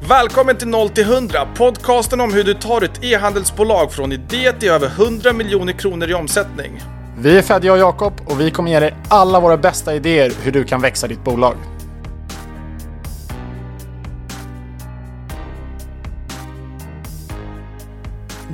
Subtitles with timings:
[0.00, 4.68] Välkommen till 0 till 100, podcasten om hur du tar ett e-handelsbolag från idé till
[4.68, 6.80] över 100 miljoner kronor i omsättning.
[7.18, 10.52] Vi är Fedja och Jakob och vi kommer ge dig alla våra bästa idéer hur
[10.52, 11.54] du kan växa ditt bolag.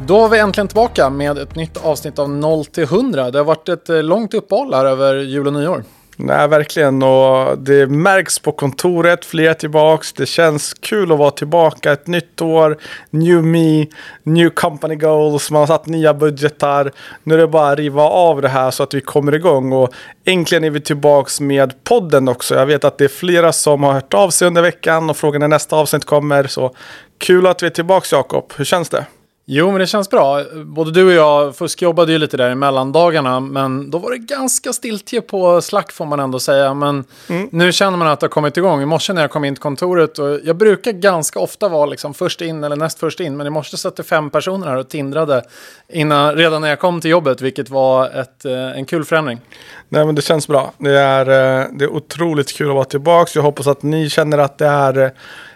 [0.07, 3.31] Då är vi äntligen tillbaka med ett nytt avsnitt av 0 till 100.
[3.31, 5.85] Det har varit ett eh, långt uppehåll här över jul och nyår.
[6.17, 7.03] Nej, verkligen.
[7.03, 10.13] Och det märks på kontoret, fler tillbaks.
[10.13, 11.93] Det känns kul att vara tillbaka.
[11.93, 12.79] Ett nytt år,
[13.11, 13.87] new me,
[14.23, 15.51] new company goals.
[15.51, 16.93] Man har satt nya budgetar.
[17.23, 19.73] Nu är det bara att riva av det här så att vi kommer igång.
[19.73, 22.55] Och äntligen är vi tillbaks med podden också.
[22.55, 25.41] Jag vet att det är flera som har hört av sig under veckan och frågan
[25.41, 26.47] när nästa avsnitt kommer.
[26.47, 26.75] Så
[27.19, 28.53] kul att vi är tillbaks Jakob.
[28.57, 29.05] Hur känns det?
[29.47, 30.45] Jo, men det känns bra.
[30.65, 34.73] Både du och jag fuskjobbade ju lite där i mellandagarna, men då var det ganska
[34.73, 36.75] stiltje på Slack får man ändå säga.
[36.75, 37.49] Men mm.
[37.53, 38.83] nu känner man att det har kommit igång.
[38.83, 42.15] I morse när jag kom in till kontoret, och jag brukar ganska ofta vara liksom
[42.15, 44.89] först in eller näst först in, men i morse satt det fem personer här och
[44.89, 45.43] tindrade
[45.89, 49.41] innan, redan när jag kom till jobbet, vilket var ett, eh, en kul förändring.
[49.89, 50.73] Nej, men det känns bra.
[50.79, 53.31] Det är, eh, det är otroligt kul att vara tillbaka.
[53.35, 55.13] Jag hoppas att ni känner att det är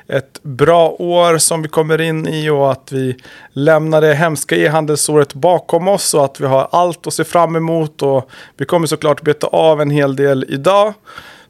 [0.09, 3.17] ett bra år som vi kommer in i och att vi
[3.53, 8.03] lämnar det hemska e-handelsåret bakom oss och att vi har allt att se fram emot
[8.03, 10.95] och vi kommer såklart beta av en hel del idag.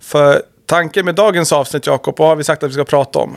[0.01, 3.37] För tanken med dagens avsnitt Jakob, vad har vi sagt att vi ska prata om?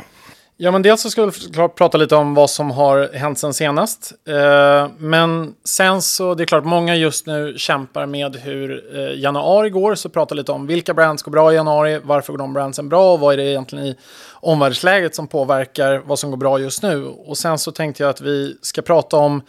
[0.64, 1.32] Ja, men dels så ska vi
[1.76, 4.14] prata lite om vad som har hänt sen senast.
[4.28, 9.70] Eh, men sen så, det är klart, många just nu kämpar med hur eh, januari
[9.70, 9.96] går.
[9.96, 13.14] Så prata lite om vilka brands går bra i januari, varför går de brandsen bra
[13.14, 13.96] och vad är det egentligen i
[14.34, 17.06] omvärldsläget som påverkar vad som går bra just nu.
[17.06, 19.42] Och sen så tänkte jag att vi ska prata om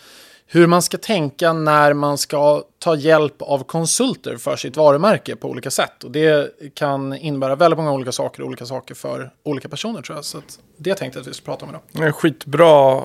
[0.54, 5.48] hur man ska tänka när man ska ta hjälp av konsulter för sitt varumärke på
[5.48, 6.04] olika sätt.
[6.04, 10.24] Och det kan innebära väldigt många olika saker, olika saker för olika personer tror jag.
[10.24, 10.38] Så
[10.76, 11.80] det tänkte jag att vi skulle prata om idag.
[11.92, 13.04] Det är skitbra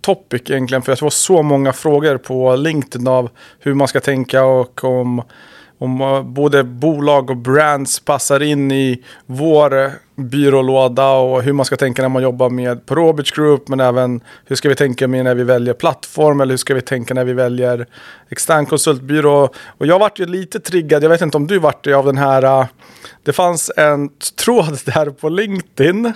[0.00, 4.44] topic egentligen, för jag får så många frågor på LinkedIn av hur man ska tänka
[4.44, 5.22] och om
[5.78, 11.66] om eh, både bolag och brands passar in i vår eh, byrålåda och hur man
[11.66, 15.24] ska tänka när man jobbar med Probage Group men även hur ska vi tänka med
[15.24, 17.86] när vi väljer plattform eller hur ska vi tänka när vi väljer
[18.28, 19.48] extern konsultbyrå.
[19.78, 22.18] Och jag vart ju lite triggad, jag vet inte om du vart det av den
[22.18, 22.66] här, eh,
[23.22, 24.10] det fanns en
[24.44, 26.12] tråd där på LinkedIn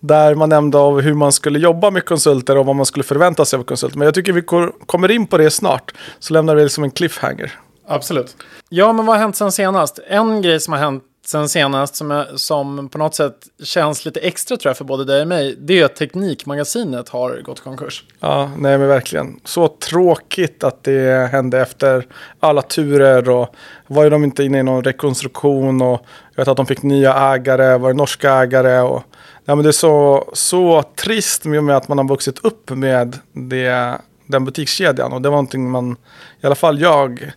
[0.00, 3.44] där man nämnde av hur man skulle jobba med konsulter och vad man skulle förvänta
[3.44, 3.98] sig av konsulter.
[3.98, 4.42] Men jag tycker vi
[4.86, 7.52] kommer in på det snart så lämnar vi det som en cliffhanger.
[7.88, 8.36] Absolut.
[8.68, 9.98] Ja, men vad har hänt sen senast?
[10.08, 14.20] En grej som har hänt sen senast som, jag, som på något sätt känns lite
[14.20, 18.04] extra tror jag för både dig och mig, det är att Teknikmagasinet har gått konkurs.
[18.20, 19.40] Ja, nej men verkligen.
[19.44, 22.06] Så tråkigt att det hände efter
[22.40, 23.54] alla turer och
[23.86, 26.00] var ju de inte inne i någon rekonstruktion och
[26.34, 29.02] jag vet att de fick nya ägare, var det norska ägare och
[29.44, 33.98] ja, men det är så, så trist med att man har vuxit upp med det,
[34.26, 35.96] den butikskedjan och det var någonting man,
[36.40, 37.32] i alla fall jag,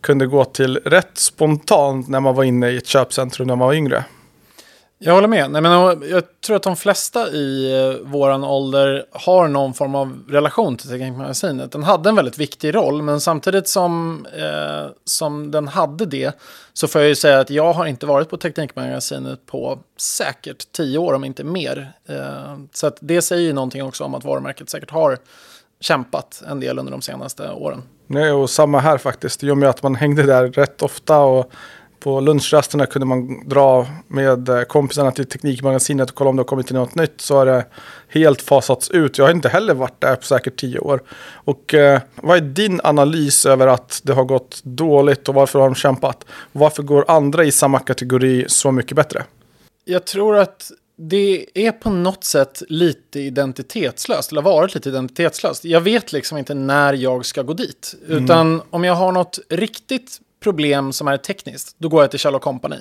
[0.00, 3.74] kunde gå till rätt spontant när man var inne i ett köpcentrum när man var
[3.74, 4.04] yngre.
[5.02, 5.50] Jag håller med.
[5.50, 5.72] Nej, men
[6.10, 7.72] jag tror att de flesta i
[8.04, 11.72] vår våran ålder har någon form av relation till Teknikmagasinet.
[11.72, 16.38] Den hade en väldigt viktig roll, men samtidigt som, eh, som den hade det
[16.72, 20.98] så får jag ju säga att jag har inte varit på Teknikmagasinet på säkert tio
[20.98, 21.92] år, om inte mer.
[22.08, 25.18] Eh, så att det säger ju någonting också om att varumärket säkert har
[25.80, 27.82] kämpat en del under de senaste åren.
[28.12, 29.44] Nej, och samma här faktiskt.
[29.44, 31.52] I och med att man hängde där rätt ofta och
[32.00, 36.44] på lunchrasterna kunde man dra med eh, kompisarna till Teknikmagasinet och kolla om det har
[36.44, 37.20] kommit till något nytt.
[37.20, 37.66] Så har det
[38.08, 39.18] helt fasats ut.
[39.18, 41.00] Jag har inte heller varit där på säkert tio år.
[41.32, 45.66] Och eh, vad är din analys över att det har gått dåligt och varför har
[45.66, 46.24] de kämpat?
[46.52, 49.24] Varför går andra i samma kategori så mycket bättre?
[49.84, 50.70] Jag tror att
[51.02, 55.64] det är på något sätt lite identitetslöst, eller har varit lite identitetslöst.
[55.64, 57.94] Jag vet liksom inte när jag ska gå dit.
[58.08, 58.24] Mm.
[58.24, 62.38] Utan om jag har något riktigt problem som är tekniskt, då går jag till Kjell
[62.38, 62.76] Company.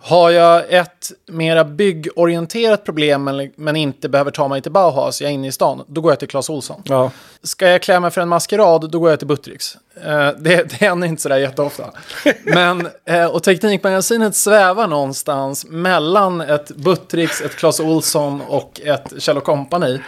[0.00, 5.34] Har jag ett mera byggorienterat problem men inte behöver ta mig till Bauhaus, jag är
[5.34, 6.82] inne i stan, då går jag till Clas Olsson.
[6.84, 7.10] Ja.
[7.42, 9.76] Ska jag klä mig för en maskerad, då går jag till Buttricks.
[9.96, 10.02] Uh,
[10.38, 11.84] det, det händer inte sådär jätteofta.
[12.44, 19.40] men, uh, och Teknikmagasinet svävar någonstans mellan ett Buttricks, ett Clas Olsson och ett Kjell
[19.40, 19.98] Company.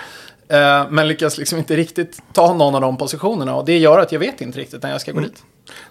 [0.53, 4.12] Uh, men lyckas liksom inte riktigt ta någon av de positionerna och det gör att
[4.12, 5.31] jag vet inte riktigt när jag ska gå mm.
[5.31, 5.43] dit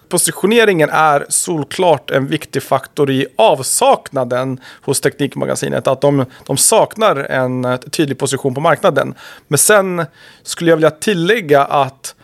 [0.08, 5.86] positioneringen är solklart en viktig faktor i avsaknaden hos Teknikmagasinet.
[5.86, 9.14] Att de, de saknar en tydlig position på marknaden.
[9.48, 10.06] Men sen
[10.42, 12.14] skulle jag vilja tillägga att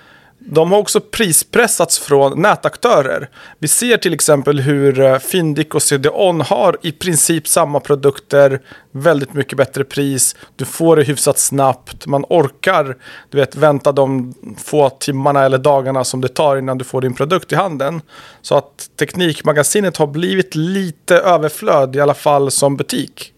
[0.47, 3.29] de har också prispressats från nätaktörer.
[3.59, 8.61] Vi ser till exempel hur eh, Fyndiq och CDON har i princip samma produkter,
[8.93, 12.97] väldigt mycket bättre pris, du får det hyfsat snabbt, man orkar
[13.31, 17.15] du vet, vänta de få timmarna eller dagarna som det tar innan du får din
[17.15, 18.01] produkt i handen.
[18.43, 23.34] Så att Teknikmagasinet har blivit lite överflöd, i alla fall som butik.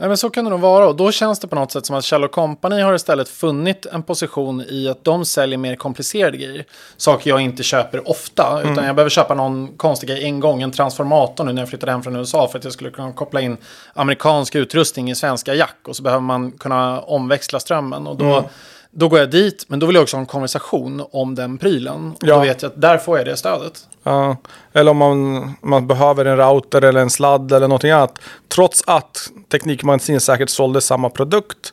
[0.00, 0.88] Nej, men så kan det nog vara.
[0.88, 4.02] Och då känns det på något sätt som att Kjell Company har istället funnit en
[4.02, 6.64] position i att de säljer mer komplicerade grejer.
[6.96, 10.70] Saker jag inte köper ofta utan jag behöver köpa någon konstig grej en gång, en
[10.70, 13.56] transformator nu när jag flyttade hem från USA för att jag skulle kunna koppla in
[13.94, 15.76] amerikansk utrustning i svenska jack.
[15.88, 18.06] Och så behöver man kunna omväxla strömmen.
[18.06, 18.44] Och då
[18.90, 22.10] Då går jag dit, men då vill jag också ha en konversation om den prylen.
[22.10, 22.34] Och Ja.
[22.34, 23.80] då vet jag att där får jag det stödet.
[24.02, 24.36] Ja,
[24.72, 28.18] eller om man, man behöver en router eller en sladd eller någonting annat.
[28.48, 31.72] Trots att Teknikmagasinet säkert sålde samma produkt.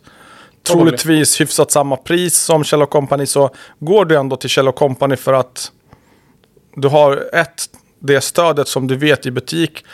[0.64, 5.34] Troligtvis hyfsat samma pris som Kjell Company så går du ändå till Kjell Company för
[5.34, 5.72] att
[6.76, 7.66] du har ett,
[8.00, 9.86] det stödet som du vet i butik.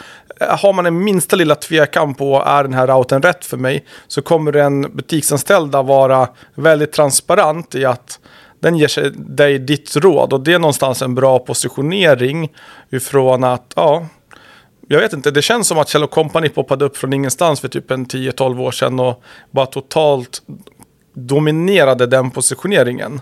[0.41, 3.85] Eh, har man en minsta lilla tvekan på är den här routern rätt för mig
[4.07, 8.19] så kommer den butiksanställda vara väldigt transparent i att
[8.59, 12.49] den ger sig dig ditt råd och det är någonstans en bra positionering
[12.89, 14.05] ifrån att ja,
[14.87, 17.91] jag vet inte, det känns som att Kjell Company poppade upp från ingenstans för typ
[17.91, 20.41] en 10-12 år sedan och bara totalt
[21.13, 23.21] dominerade den positioneringen.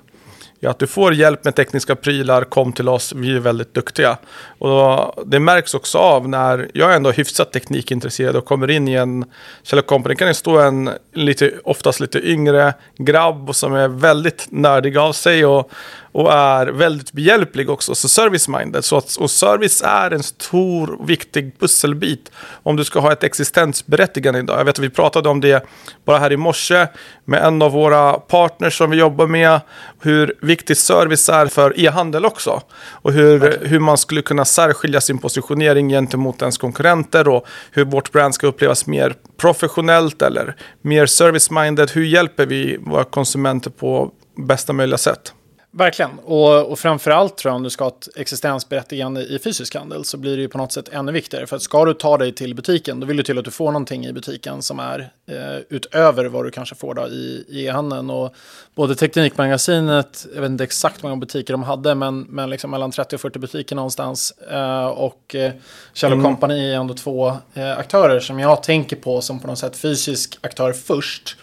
[0.62, 4.18] Ja, att du får hjälp med tekniska prylar, kom till oss, vi är väldigt duktiga.
[4.58, 8.94] Och det märks också av när jag är ändå hyfsat teknikintresserad och kommer in i
[8.94, 9.26] en
[9.64, 14.98] Kjell Company kan det stå en lite, oftast lite yngre grabb som är väldigt nördig
[14.98, 15.72] av sig och,
[16.12, 18.82] och är väldigt behjälplig också, så service-minded.
[18.82, 22.32] Så att, och service är en stor, viktig pusselbit
[22.64, 24.60] om du ska ha ett existensberättigande idag.
[24.60, 25.66] Jag vet att vi pratade om det
[26.06, 26.88] bara här i morse
[27.26, 29.60] med en av våra partners som vi jobbar med,
[30.02, 32.62] hur viktig service är för e-handel också.
[32.80, 38.12] Och hur, hur man skulle kunna särskilja sin positionering gentemot ens konkurrenter och hur vårt
[38.12, 41.92] brand ska upplevas mer professionellt eller mer service-minded.
[41.92, 45.34] Hur hjälper vi våra konsumenter på bästa möjliga sätt?
[45.72, 46.20] Verkligen.
[46.20, 50.18] Och, och framförallt tror jag om du ska ha ett existensberättigande i fysisk handel så
[50.18, 51.48] blir det ju på något sätt ännu viktigare.
[51.48, 53.66] För att ska du ta dig till butiken då vill du till att du får
[53.66, 58.10] någonting i butiken som är eh, utöver vad du kanske får då i i e-handeln.
[58.10, 58.36] Och
[58.76, 62.92] både Teknikmagasinet, jag vet inte exakt hur många butiker de hade, men, men liksom mellan
[62.92, 64.32] 30 och 40 butiker någonstans.
[64.52, 65.52] Eh, och eh,
[65.94, 69.78] Kjell Company är ändå två eh, aktörer som jag tänker på som på något sätt
[69.78, 71.38] fysisk aktör först.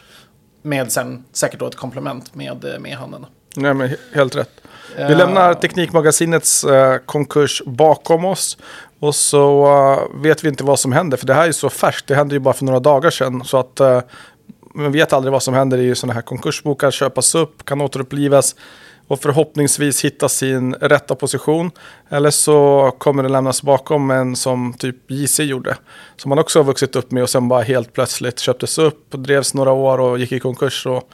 [0.63, 3.27] Med sen säkert då ett komplement med, eh, med handeln.
[3.57, 4.51] Nej, men he- helt rätt.
[4.97, 8.59] Vi lämnar Teknikmagasinets eh, konkurs bakom oss.
[9.01, 11.17] Och så eh, vet vi inte vad som händer.
[11.17, 12.07] För det här är så färskt.
[12.07, 13.45] Det hände ju bara för några dagar sedan.
[13.45, 14.01] Så att eh,
[14.75, 16.91] man vet aldrig vad som händer i sådana här konkursbokar.
[16.91, 18.57] Köpas upp, kan återupplivas.
[19.09, 21.71] Och förhoppningsvis hitta sin rätta position.
[22.09, 25.77] Eller så kommer den lämnas bakom en som typ JC gjorde.
[26.17, 29.11] Som man också har vuxit upp med och sen bara helt plötsligt köptes upp.
[29.11, 30.87] Drevs några år och gick i konkurs.
[30.87, 31.11] Och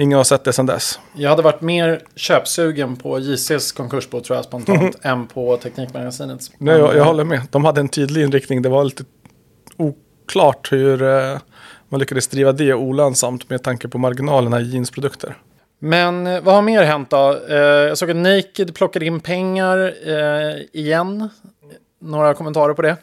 [0.00, 0.98] ingen har sett det sedan dess.
[1.14, 6.50] Jag hade varit mer köpsugen på JCs konkursbo tror jag spontant än på Teknikmagasinets.
[6.58, 7.40] Nej, jag, jag håller med.
[7.50, 8.62] De hade en tydlig inriktning.
[8.62, 9.04] Det var lite
[9.76, 11.38] oklart hur eh,
[11.88, 15.36] man lyckades driva det olönsamt med tanke på marginalerna i jeansprodukter.
[15.78, 17.38] Men eh, vad har mer hänt då?
[17.48, 21.28] Eh, jag såg att Naked plockade in pengar eh, igen.
[22.00, 22.96] Några kommentarer på det?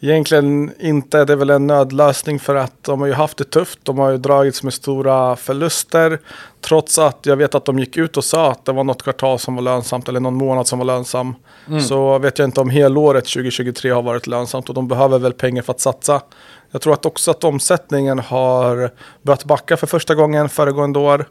[0.00, 1.24] Egentligen inte.
[1.24, 3.78] Det är väl en nödlösning för att de har ju haft det tufft.
[3.82, 6.18] De har ju dragits med stora förluster.
[6.60, 9.38] Trots att jag vet att de gick ut och sa att det var något kvartal
[9.38, 11.34] som var lönsamt eller någon månad som var lönsam.
[11.80, 15.62] Så vet jag inte om helåret 2023 har varit lönsamt och de behöver väl pengar
[15.62, 16.22] för att satsa.
[16.70, 18.90] Jag tror att också att omsättningen har
[19.22, 21.28] börjat backa för första gången föregående år.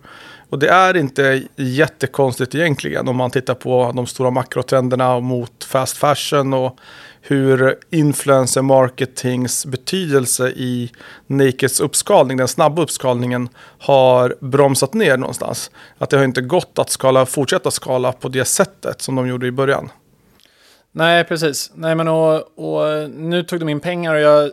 [0.50, 5.98] Och det är inte jättekonstigt egentligen om man tittar på de stora makrotrenderna mot fast
[5.98, 6.78] fashion och
[7.28, 10.92] hur influencer marketings betydelse i
[11.28, 15.72] Nakeds uppskalning, den snabba uppskalningen, har bromsat ner någonstans.
[15.98, 19.48] Att det har inte gått att skala, fortsätta skala på det sättet som de gjorde
[19.48, 19.90] i början.
[20.92, 21.72] Nej, precis.
[21.76, 24.52] Nej, men och, och nu tog de in pengar och jag,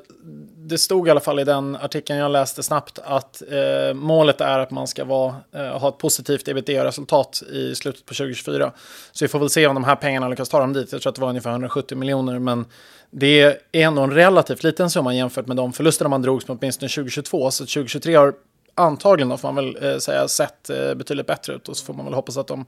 [0.66, 4.58] det stod i alla fall i den artikeln jag läste snabbt att eh, målet är
[4.58, 8.72] att man ska vara, eh, ha ett positivt ebitda-resultat i slutet på 2024.
[9.12, 10.92] Så vi får väl se om de här pengarna lyckas ta dem dit.
[10.92, 12.64] Jag tror att det var ungefär 170 miljoner, men
[13.10, 16.88] det är ändå en relativt liten summa jämfört med de förluster man drogs med åtminstone
[16.88, 17.50] 2022.
[17.50, 18.34] Så 2023 har
[18.74, 21.68] antagligen, då får man väl eh, säga, sett eh, betydligt bättre ut.
[21.68, 22.66] Och så får man väl hoppas att de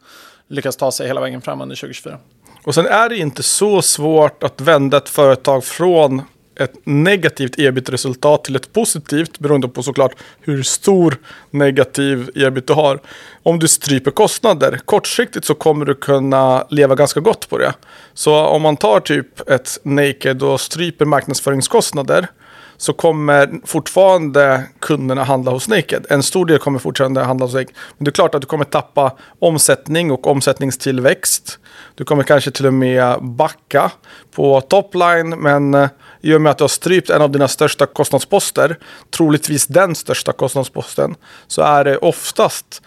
[0.49, 2.19] lyckas ta sig hela vägen fram under 2024.
[2.65, 6.23] Och sen är det inte så svårt att vända ett företag från
[6.57, 11.17] ett negativt ebit-resultat till ett positivt beroende på såklart hur stor
[11.51, 13.01] negativ ebit du har.
[13.43, 17.75] Om du stryper kostnader, kortsiktigt så kommer du kunna leva ganska gott på det.
[18.15, 22.29] Så om man tar typ ett Naked och stryper marknadsföringskostnader
[22.77, 26.07] så kommer fortfarande kunderna handla hos Naked.
[26.11, 27.75] En stor del kommer fortfarande handla hos Naked.
[27.99, 31.59] Men det är klart att du kommer tappa omsättning och omsättningstillväxt.
[31.95, 33.91] Du kommer kanske till och med backa
[34.35, 35.89] på topline, men eh,
[36.27, 38.79] i och med att du har strypt en av dina största kostnadsposter,
[39.17, 41.15] troligtvis den största kostnadsposten,
[41.47, 42.83] så är det oftast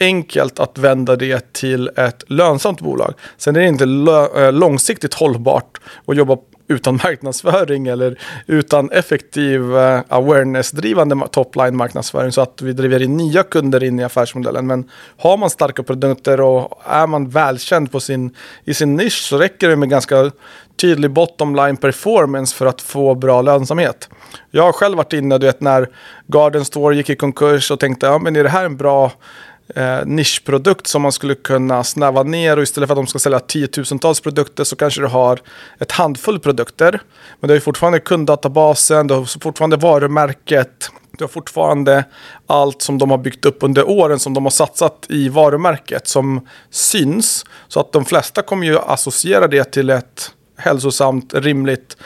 [0.00, 3.14] enkelt att vända det till ett lönsamt bolag.
[3.36, 3.84] Sen är det inte
[4.40, 6.36] eh, långsiktigt hållbart att jobba
[6.68, 13.42] utan marknadsföring eller utan effektiv eh, awareness-drivande topline marknadsföring så att vi driver in nya
[13.42, 14.66] kunder in i affärsmodellen.
[14.66, 19.38] Men har man starka produkter och är man välkänd på sin, i sin nisch så
[19.38, 20.30] räcker det med ganska
[20.76, 24.08] tydlig bottom line performance för att få bra lönsamhet.
[24.50, 25.88] Jag har själv varit inne, du vet när
[26.26, 29.12] Garden Store gick i konkurs och tänkte, ja men är det här en bra
[29.74, 33.40] eh, nischprodukt som man skulle kunna snäva ner och istället för att de ska sälja
[33.40, 35.40] tiotusentals produkter så kanske du har
[35.78, 37.00] ett handfull produkter.
[37.40, 42.04] Men du har fortfarande kunddatabasen, du har fortfarande varumärket, du har fortfarande
[42.46, 46.48] allt som de har byggt upp under åren som de har satsat i varumärket som
[46.70, 47.44] syns.
[47.68, 51.96] Så att de flesta kommer ju associera det till ett hälsosamt, rimligt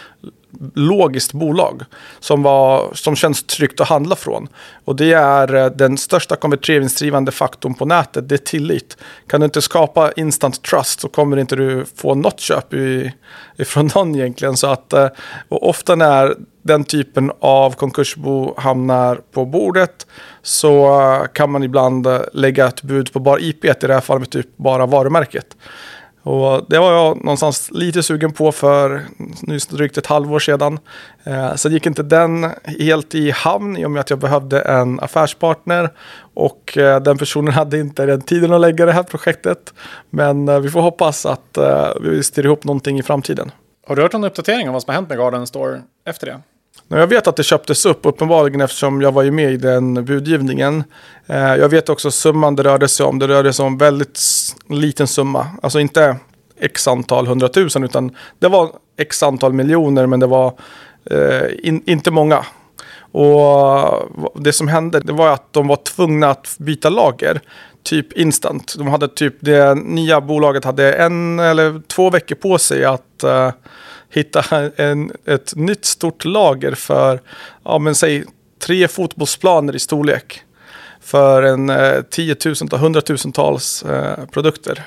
[0.75, 1.83] logiskt bolag
[2.21, 4.49] som, var, som känns tryggt att handla från.
[4.85, 8.97] Och det är eh, den största konverteringsdrivande faktorn på nätet, det är tillit.
[9.27, 13.13] Kan du inte skapa instant trust så kommer inte du få något köp i,
[13.57, 14.57] ifrån någon egentligen.
[14.57, 15.09] Så att, eh,
[15.49, 20.07] och ofta när den typen av konkursbo hamnar på bordet
[20.43, 24.31] så eh, kan man ibland lägga ett bud på bara IP, i det här fallet
[24.31, 25.57] typ bara varumärket.
[26.23, 29.03] Och det var jag någonstans lite sugen på för
[29.43, 30.79] nyss drygt ett halvår sedan.
[31.25, 35.01] Eh, sen gick inte den helt i hamn i och med att jag behövde en
[35.01, 35.91] affärspartner.
[36.35, 39.75] Och eh, den personen hade inte den tiden att lägga det här projektet.
[40.11, 43.51] Men eh, vi får hoppas att eh, vi styr ihop någonting i framtiden.
[43.87, 46.41] Har du hört någon uppdatering om vad som har hänt med Garden Store efter det?
[46.91, 50.85] Jag vet att det köptes upp uppenbarligen eftersom jag var ju med i den budgivningen.
[51.27, 53.19] Eh, jag vet också summan det rörde sig om.
[53.19, 54.21] Det rörde sig om väldigt
[54.69, 55.47] liten summa.
[55.63, 56.17] Alltså inte
[56.61, 60.53] x antal hundratusen utan det var x antal miljoner men det var
[61.11, 62.45] eh, in, inte många.
[63.13, 67.41] Och det som hände det var att de var tvungna att byta lager.
[67.83, 68.75] Typ instant.
[68.79, 73.51] De hade typ det nya bolaget hade en eller två veckor på sig att eh,
[74.11, 77.21] hitta en, ett nytt stort lager för,
[77.65, 78.25] ja men säg
[78.59, 80.43] tre fotbollsplaner i storlek.
[81.01, 84.85] För en eh, tiotusentals, hundratusentals eh, produkter.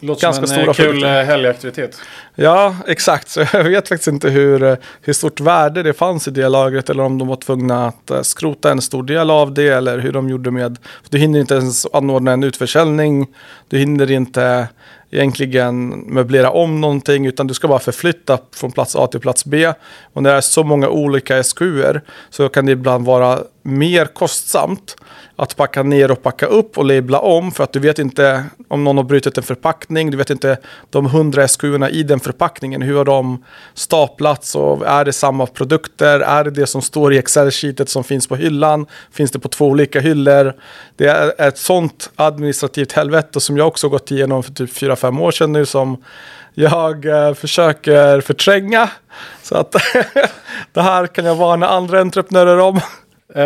[0.00, 1.20] Låter Ganska som en eh, stora kul produkter.
[1.20, 2.00] Eh, helgaktivitet.
[2.34, 3.28] Ja, exakt.
[3.28, 6.90] Så jag vet faktiskt inte hur, eh, hur stort värde det fanns i det lagret
[6.90, 10.28] eller om de var tvungna att skrota en stor del av det eller hur de
[10.28, 10.78] gjorde med...
[11.10, 13.26] Du hinner inte ens anordna en utförsäljning.
[13.68, 14.68] Du hinner inte
[15.12, 19.72] egentligen möblera om någonting utan du ska bara förflytta från plats A till plats B.
[20.12, 24.96] Och när det är så många olika SKUer så kan det ibland vara mer kostsamt
[25.36, 28.84] att packa ner och packa upp och labla om för att du vet inte om
[28.84, 30.10] någon har brutit en förpackning.
[30.10, 30.58] Du vet inte
[30.90, 32.82] de hundra SKU i den förpackningen.
[32.82, 36.20] Hur har de staplats och är det samma produkter?
[36.20, 38.86] Är det det som står i Excel-sheetet som finns på hyllan?
[39.12, 40.54] Finns det på två olika hyllor?
[40.96, 45.30] Det är ett sånt administrativt helvete som jag också gått igenom för typ 4-5 år
[45.30, 46.04] sedan nu som
[46.54, 48.90] jag eh, försöker förtränga.
[49.42, 49.72] Så att
[50.72, 52.80] det här kan jag varna andra entreprenörer om.
[53.34, 53.42] Eh,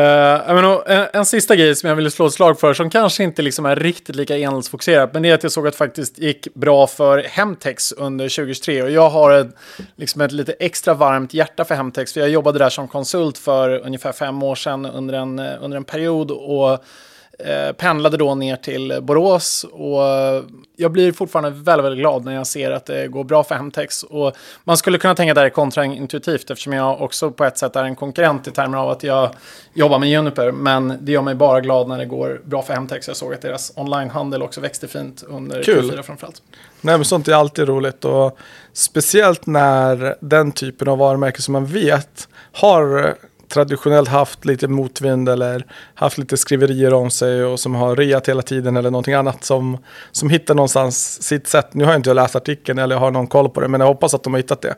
[0.49, 2.91] uh, menar, en, eh, en, sista grej som jag ville slå ett slag för som
[2.91, 5.79] kanske inte liksom är riktigt lika enhetsfokuserat men det är att jag såg att det
[5.79, 9.49] faktiskt gick bra för Hemtex under 2023 och jag har ett,
[9.97, 13.87] liksom ett lite extra varmt hjärta för Hemtex för jag jobbade där som konsult för
[13.87, 16.31] ungefär fem år sedan under en, eh, under en period.
[16.31, 16.85] Och
[17.39, 20.03] Eh, pendlade då ner till Borås och
[20.77, 24.03] jag blir fortfarande väldigt, väldigt glad när jag ser att det går bra för Hemtex.
[24.03, 27.59] Och man skulle kunna tänka att det här är kontraintuitivt eftersom jag också på ett
[27.59, 29.31] sätt är en konkurrent i termer av att jag
[29.75, 30.53] jobbar med Juniper.
[30.53, 33.09] Men det gör mig bara glad när det går bra för Hemtex.
[33.09, 35.91] Jag såg att deras onlinehandel också växte fint under Kul.
[35.91, 36.43] Q4 framförallt.
[36.81, 38.39] Nej men sånt är alltid roligt och
[38.73, 43.17] speciellt när den typen av varumärken som man vet har
[43.49, 48.43] traditionellt haft lite motvind eller haft lite skriverier om sig och som har reat hela
[48.43, 49.79] tiden eller någonting annat som,
[50.13, 51.75] som hittar någonstans sitt sätt.
[51.75, 54.15] Nu har jag inte läst artikeln eller har någon koll på det men jag hoppas
[54.15, 54.75] att de har hittat det.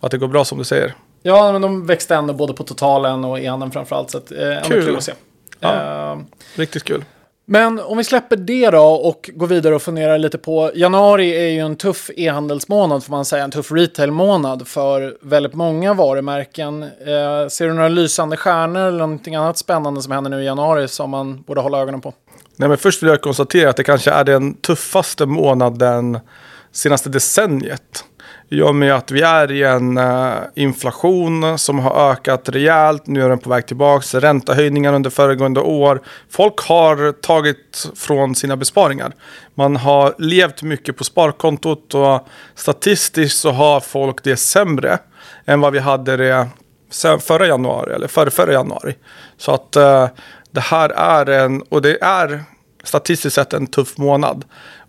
[0.00, 0.94] Och att det går bra som du säger.
[1.22, 4.10] Ja, men de växte ändå både på totalen och i handeln framförallt.
[4.10, 4.84] Så att, eh, kul.
[4.84, 5.12] kul att se.
[5.60, 6.22] Ja, uh,
[6.54, 7.04] riktigt kul.
[7.48, 11.48] Men om vi släpper det då och går vidare och funderar lite på januari är
[11.48, 16.82] ju en tuff e-handelsmånad får man säga, en tuff retailmånad för väldigt många varumärken.
[16.82, 20.88] Eh, ser du några lysande stjärnor eller någonting annat spännande som händer nu i januari
[20.88, 22.14] som man borde hålla ögonen på?
[22.56, 26.18] Nej, men först vill jag konstatera att det kanske är den tuffaste månaden
[26.72, 28.04] senaste decenniet.
[28.48, 33.06] I och med att vi är i en eh, inflation som har ökat rejält.
[33.06, 34.20] Nu är den på väg tillbaka.
[34.20, 36.02] Räntehöjningar under föregående år.
[36.30, 39.12] Folk har tagit från sina besparingar.
[39.54, 44.98] Man har levt mycket på sparkontot och statistiskt så har folk det sämre
[45.44, 46.48] än vad vi hade det
[47.20, 48.94] förra januari eller förra, förra januari.
[49.36, 50.08] Så att eh,
[50.50, 52.44] det här är en, och det är
[52.84, 54.44] statistiskt sett en tuff månad.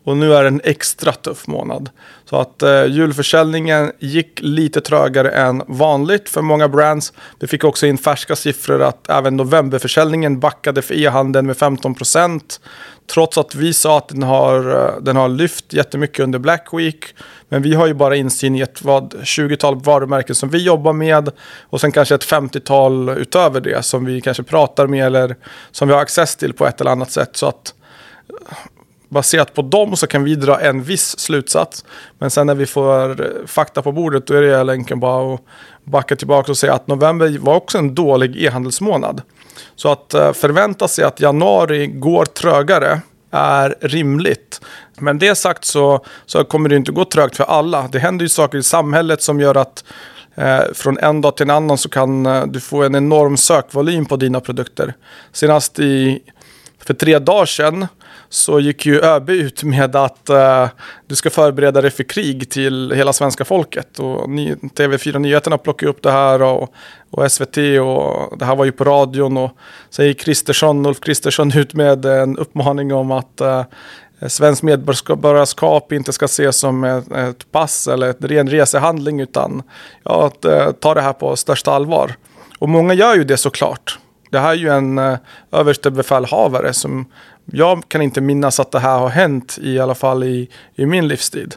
[0.07, 1.89] Och nu är det en extra tuff månad.
[2.29, 7.13] Så att eh, julförsäljningen gick lite trögare än vanligt för många brands.
[7.39, 12.59] Vi fick också in färska siffror att även novemberförsäljningen backade för e-handeln med 15%.
[13.13, 17.15] Trots att vi sa att den har, eh, den har lyft jättemycket under Black Week.
[17.49, 21.29] Men vi har ju bara insyn i ett vad, 20-tal varumärken som vi jobbar med.
[21.69, 25.35] Och sen kanske ett 50-tal utöver det som vi kanske pratar med eller
[25.71, 27.37] som vi har access till på ett eller annat sätt.
[27.37, 27.73] Så att
[29.09, 31.85] baserat på dem så kan vi dra en viss slutsats.
[32.19, 35.41] Men sen när vi får eh, fakta på bordet då är det länken bara att
[35.83, 39.21] backa tillbaka och säga att november var också en dålig e-handelsmånad.
[39.75, 44.61] Så att eh, förvänta sig att januari går trögare är rimligt.
[44.99, 47.89] Men det sagt så, så kommer det inte gå trögt för alla.
[47.91, 49.83] Det händer ju saker i samhället som gör att
[50.35, 54.05] eh, från en dag till en annan så kan eh, du få en enorm sökvolym
[54.05, 54.93] på dina produkter.
[55.31, 56.19] Senast i,
[56.83, 57.87] för tre dagar sedan
[58.29, 60.67] så gick ju ÖB ut med att eh,
[61.07, 63.99] du ska förbereda dig för krig till hela svenska folket.
[63.99, 66.73] Och ni, TV4 Nyheterna plockade upp det här och,
[67.11, 69.37] och SVT och det här var ju på radion.
[69.37, 69.51] Och
[69.89, 73.63] så gick Kristersson, Ulf Kristersson ut med en uppmaning om att eh,
[74.27, 79.63] svenskt medborgarskap inte ska ses som ett, ett pass eller en ren resehandling utan
[80.03, 82.15] ja, att, eh, ta det här på största allvar.
[82.59, 83.99] Och många gör ju det såklart.
[84.31, 85.17] Det här är ju en eh,
[85.51, 87.05] överstebefälhavare som
[87.51, 91.07] jag kan inte minnas att det här har hänt i alla fall i, i min
[91.07, 91.55] livstid.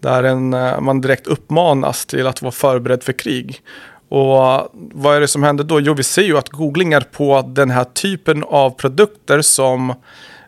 [0.00, 3.60] Där en, uh, man direkt uppmanas till att vara förberedd för krig.
[4.08, 5.80] Och uh, vad är det som händer då?
[5.80, 9.94] Jo, vi ser ju att googlingar på den här typen av produkter som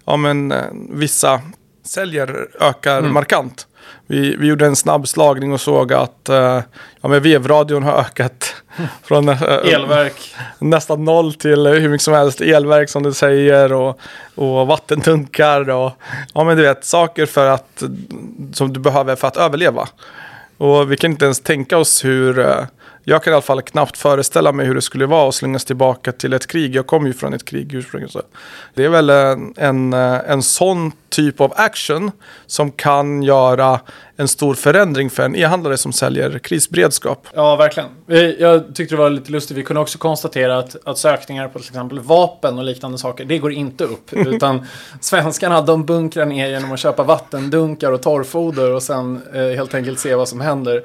[0.04, 0.58] ja, men, uh,
[0.90, 1.40] vissa
[1.84, 3.12] säljer ökar mm.
[3.12, 3.66] markant.
[4.10, 6.36] Vi, vi gjorde en snabb slagning och såg att uh,
[7.00, 8.54] ja, men vevradion har ökat
[9.02, 10.34] från uh, elverk.
[10.58, 12.40] nästan noll till hur mycket som helst.
[12.40, 14.00] Elverk som du säger och,
[14.34, 15.92] och vattentunkar och
[16.34, 17.82] ja, men du vet, saker för att,
[18.52, 19.88] som du behöver för att överleva.
[20.56, 22.64] Och vi kan inte ens tänka oss hur uh,
[23.04, 26.12] jag kan i alla fall knappt föreställa mig hur det skulle vara att slängas tillbaka
[26.12, 26.74] till ett krig.
[26.74, 28.22] Jag kommer ju från ett krig ursprungligen.
[28.74, 32.10] Det är väl en, en, en sån typ av action
[32.46, 33.80] som kan göra
[34.16, 37.26] en stor förändring för en e-handlare som säljer krisberedskap.
[37.34, 37.88] Ja, verkligen.
[38.38, 39.56] Jag tyckte det var lite lustigt.
[39.56, 43.38] Vi kunde också konstatera att, att sökningar på till exempel vapen och liknande saker, det
[43.38, 44.12] går inte upp.
[44.12, 44.66] utan
[45.00, 49.98] svenskarna, de bunkrar ner genom att köpa vattendunkar och torrfoder och sen eh, helt enkelt
[49.98, 50.82] se vad som händer.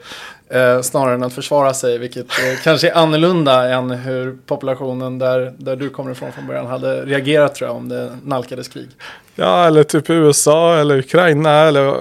[0.49, 5.53] Eh, snarare än att försvara sig, vilket eh, kanske är annorlunda än hur populationen där,
[5.57, 8.89] där du kommer ifrån från början hade reagerat tror jag om det nalkades krig.
[9.35, 11.93] Ja, eller typ USA eller Ukraina eller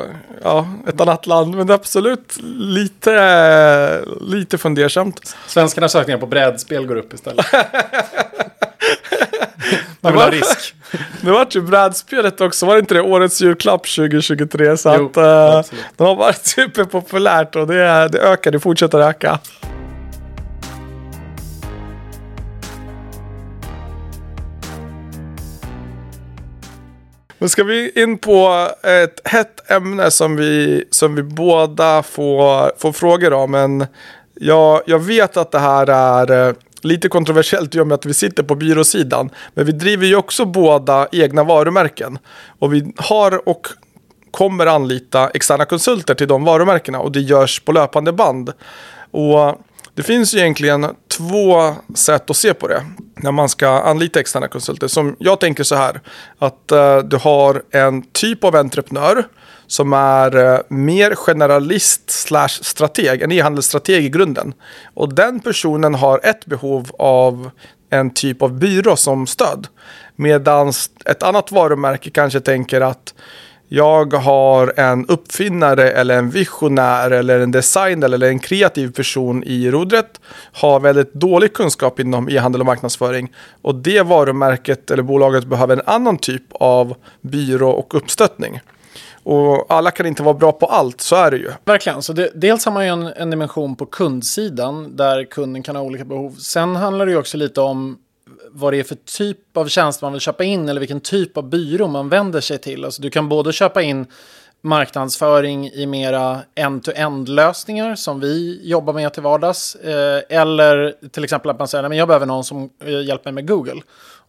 [0.43, 1.57] ja, ett annat land.
[1.57, 5.37] Men det är absolut lite, lite fundersamt.
[5.47, 7.47] Svenskarnas sökningar på brädspel går upp istället.
[10.05, 10.75] Man vill ha risk.
[11.21, 14.77] Det var ju brädspelet också, var det inte det årets julklapp 2023?
[14.77, 19.39] Så jo, att uh, de har varit superpopulärt och det, det ökar, det fortsätter öka.
[27.39, 32.93] Nu ska vi in på ett hett ämne som vi, som vi båda får, får
[32.93, 33.51] frågor om.
[33.51, 33.87] Men
[34.35, 38.15] jag, jag vet att det här är eh, lite kontroversiellt i och med att vi
[38.15, 39.31] sitter på byråsidan.
[39.55, 42.19] Men vi driver ju också båda egna varumärken.
[42.59, 43.67] Och vi har och
[44.31, 48.53] kommer anlita externa konsulter till de varumärkena och det görs på löpande band.
[49.11, 49.61] Och
[49.95, 52.83] det finns ju egentligen två sätt att se på det
[53.17, 54.89] när man ska anlita externa konsulter.
[54.89, 56.01] Som jag tänker så här,
[56.39, 59.25] att eh, du har en typ av entreprenör
[59.75, 64.55] som är eh, mer generalist slash strateg, en e-handelsstrateg i grunden.
[64.95, 67.51] Och den personen har ett behov av
[67.91, 69.67] en typ av byrå som stöd.
[70.17, 70.73] Medan
[71.05, 73.15] ett annat varumärke kanske tänker att
[73.69, 79.71] jag har en uppfinnare eller en visionär eller en designer eller en kreativ person i
[79.71, 80.21] rodret
[80.53, 83.33] har väldigt dålig kunskap inom e-handel och marknadsföring
[83.63, 88.61] och det varumärket eller bolaget behöver en annan typ av byrå och uppstöttning.
[89.25, 91.51] Och alla kan inte vara bra på allt, så är det ju.
[91.65, 95.77] Verkligen, så det, dels har man ju en, en dimension på kundsidan där kunden kan
[95.77, 96.31] ha olika behov.
[96.31, 97.99] Sen handlar det ju också lite om
[98.51, 101.49] vad det är för typ av tjänst man vill köpa in eller vilken typ av
[101.49, 102.85] byrå man vänder sig till.
[102.85, 104.07] Alltså du kan både köpa in
[104.65, 109.75] marknadsföring i mera end-to-end lösningar som vi jobbar med till vardags.
[109.75, 113.43] Eh, eller till exempel att man säger att jag behöver någon som eh, hjälper mig
[113.43, 113.81] med Google.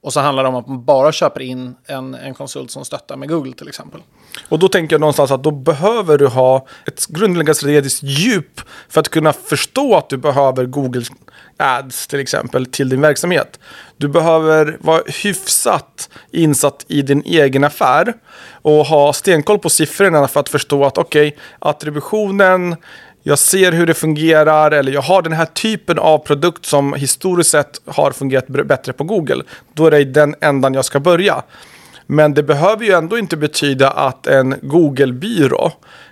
[0.01, 3.15] Och så handlar det om att man bara köper in en, en konsult som stöttar
[3.17, 4.01] med Google till exempel.
[4.49, 8.99] Och då tänker jag någonstans att då behöver du ha ett grundläggande strategiskt djup för
[8.99, 11.05] att kunna förstå att du behöver Google
[11.57, 13.59] Ads till exempel till din verksamhet.
[13.97, 18.13] Du behöver vara hyfsat insatt i din egen affär
[18.61, 22.75] och ha stenkoll på siffrorna för att förstå att okej, okay, attributionen
[23.27, 27.49] jag ser hur det fungerar eller jag har den här typen av produkt som historiskt
[27.49, 29.43] sett har fungerat bättre på Google.
[29.73, 31.43] Då är det i den ändan jag ska börja.
[32.07, 35.71] Men det behöver ju ändå inte betyda att en Google-byrå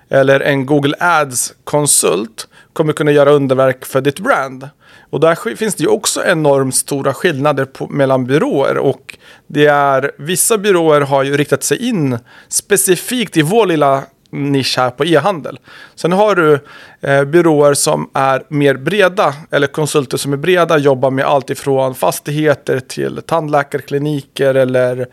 [0.10, 4.70] eller en Google Ads-konsult kommer kunna göra underverk för ditt brand.
[5.14, 8.78] Och där finns det ju också enormt stora skillnader på, mellan byråer.
[8.78, 14.78] Och det är, vissa byråer har ju riktat sig in specifikt i vår lilla nisch
[14.78, 15.60] här på e-handel.
[15.96, 16.60] Sen har du
[17.02, 21.96] eh, byråer som är mer breda, eller konsulter som är breda, jobbar med allt ifrån
[21.96, 25.08] fastigheter till tandläkarkliniker eller,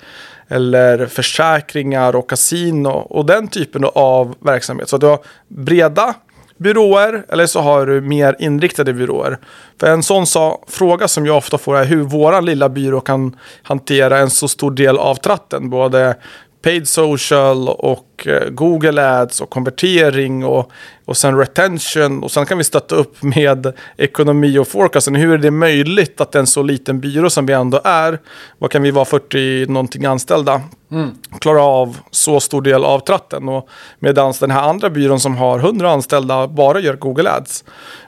[0.48, 4.88] eller försäkringar och kasino och den typen av verksamhet.
[4.88, 6.14] Så du har breda
[6.60, 9.38] byråer eller så har du mer inriktade byråer.
[9.80, 13.36] För en sån sa, fråga som jag ofta får är hur våran lilla byrå kan
[13.62, 15.70] hantera en så stor del av tratten.
[15.70, 16.16] Både
[16.62, 20.70] paid social och eh, Google Ads och konvertering och,
[21.04, 25.14] och sen retention och sen kan vi stötta upp med ekonomi och forecasting.
[25.14, 28.18] Hur är det möjligt att en så liten byrå som vi ändå är,
[28.58, 31.10] vad kan vi vara 40 någonting anställda, mm.
[31.40, 33.68] klara av så stor del av tratten och
[33.98, 37.64] medan den här andra byrån som har 100 anställda bara gör Google Ads.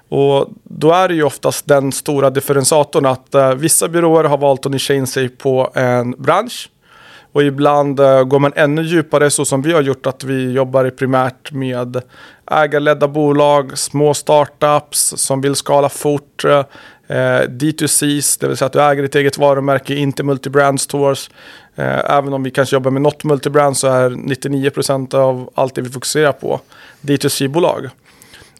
[0.09, 4.67] Och då är det ju oftast den stora differensatorn att uh, vissa byråer har valt
[4.67, 6.69] att nischa in sig på en bransch
[7.33, 10.90] och ibland uh, går man ännu djupare så som vi har gjort att vi jobbar
[10.90, 12.03] primärt med
[12.51, 16.45] ägarledda bolag, små startups som vill skala fort.
[16.45, 16.64] Eh,
[17.07, 21.31] eh, uh, D2Cs, det vill säga att du äger ditt eget varumärke, inte multibrand stores.
[21.75, 25.90] Även om vi kanske jobbar med något multibrand så är 99% av allt det vi
[25.90, 26.61] fokuserar på
[27.01, 27.90] D2C-bolag.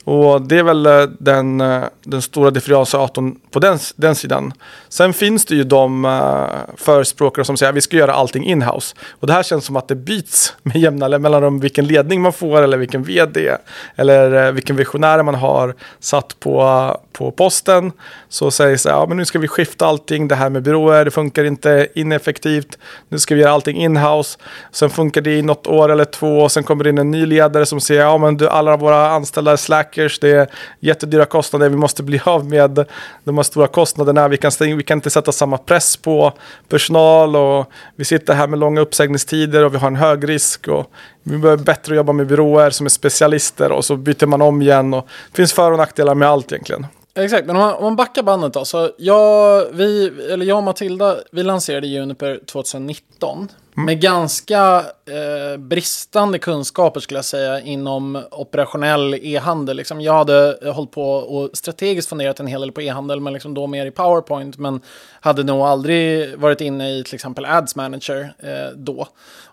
[0.05, 4.53] Och det är väl eh, den, eh, den stora differentiatorn på den, den sidan.
[4.89, 8.97] Sen finns det ju de uh, förespråkare som säger att vi ska göra allting inhouse.
[9.11, 12.63] Och det här känns som att det byts med jämna mellanrum vilken ledning man får
[12.63, 13.57] eller vilken vd
[13.97, 17.93] eller vilken visionär man har satt på, på posten.
[18.29, 21.05] Så säger så här, ja men nu ska vi skifta allting, det här med byråer,
[21.05, 22.79] det funkar inte ineffektivt.
[23.09, 24.39] Nu ska vi göra allting inhouse.
[24.73, 27.27] Sen funkar det i något år eller två och sen kommer det in en ny
[27.27, 30.47] ledare som säger, ja men du, alla våra anställda är slack hackers, det är
[30.81, 32.87] jättedyra kostnader, vi måste bli av med
[33.25, 36.33] de här stora kostnaderna, vi kan, vi kan inte sätta samma press på
[36.69, 40.91] personal och vi sitter här med långa uppsägningstider och vi har en hög risk och
[41.23, 44.95] vi behöver bättre jobba med byråer som är specialister och så byter man om igen
[44.95, 46.87] och det finns för och nackdelar med allt egentligen.
[47.15, 48.65] Exakt, men om man, om man backar bandet då.
[48.65, 53.49] Så jag, vi, eller jag och Matilda, vi lanserade Juniper 2019.
[53.77, 53.87] Mm.
[53.87, 59.77] Med ganska eh, bristande kunskaper skulle jag säga inom operationell e-handel.
[59.77, 63.55] Liksom jag hade hållit på och strategiskt funderat en hel del på e-handel, men liksom
[63.55, 64.59] då mer i PowerPoint.
[64.59, 64.81] Men
[65.21, 69.09] hade nog aldrig varit inne i till exempel Ads Manager eh, då.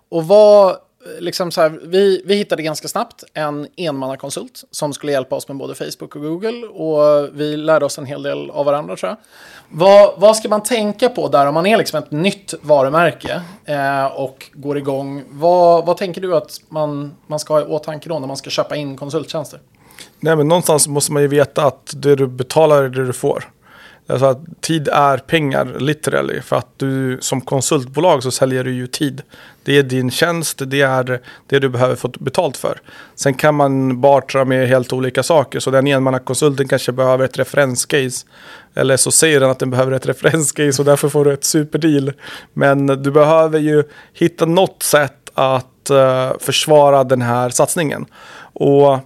[0.09, 0.75] Och vad
[1.19, 5.57] liksom så här, vi, vi hittade ganska snabbt en enmannakonsult som skulle hjälpa oss med
[5.57, 6.67] både Facebook och Google.
[6.67, 9.17] Och vi lärde oss en hel del av varandra tror jag.
[9.69, 14.05] Vad, vad ska man tänka på där om man är liksom ett nytt varumärke eh,
[14.05, 15.23] och går igång?
[15.29, 18.49] Vad, vad tänker du att man, man ska ha i åtanke då när man ska
[18.49, 19.59] köpa in konsulttjänster?
[20.19, 23.51] Nej, men någonstans måste man ju veta att det du betalar är det du får.
[24.09, 26.41] Alltså att tid är pengar, literally.
[26.41, 29.21] För att du som konsultbolag så säljer du ju tid.
[29.63, 32.81] Det är din tjänst, det är det du behöver få betalt för.
[33.15, 35.59] Sen kan man bartra med helt olika saker.
[35.59, 38.25] Så den enmannakonsulten kanske behöver ett referenscase.
[38.75, 42.11] Eller så säger den att den behöver ett referenscase och därför får du ett superdeal.
[42.53, 48.05] Men du behöver ju hitta något sätt att uh, försvara den här satsningen.
[48.53, 48.99] Och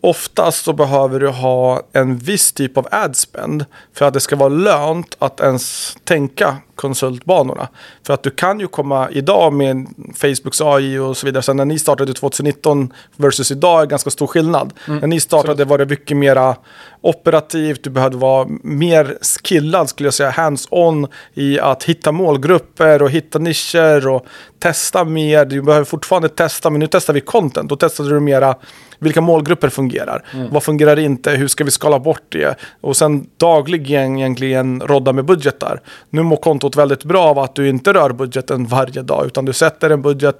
[0.00, 4.48] oftast så behöver du ha en viss typ av adspend för att det ska vara
[4.48, 7.68] lönt att ens tänka konsultbanorna.
[8.06, 11.42] För att du kan ju komma idag med Facebooks AI och så vidare.
[11.42, 14.72] Sen när ni startade 2019 versus idag är ganska stor skillnad.
[14.88, 15.00] Mm.
[15.00, 16.56] När ni startade var det mycket mera
[17.00, 17.84] operativt.
[17.84, 20.30] Du behövde vara mer skillad skulle jag säga.
[20.30, 24.26] Hands-on i att hitta målgrupper och hitta nischer och
[24.58, 25.44] testa mer.
[25.44, 27.68] Du behöver fortfarande testa men nu testar vi content.
[27.68, 28.56] Då testade du mera
[28.98, 30.24] vilka målgrupper fungerar?
[30.34, 30.50] Mm.
[30.50, 31.30] Vad fungerar inte?
[31.30, 32.58] Hur ska vi skala bort det?
[32.80, 35.80] Och sen dagligen egentligen rodda med budgetar.
[36.10, 39.52] Nu mår kontot väldigt bra av att du inte rör budgeten varje dag, utan du
[39.52, 40.36] sätter en budget,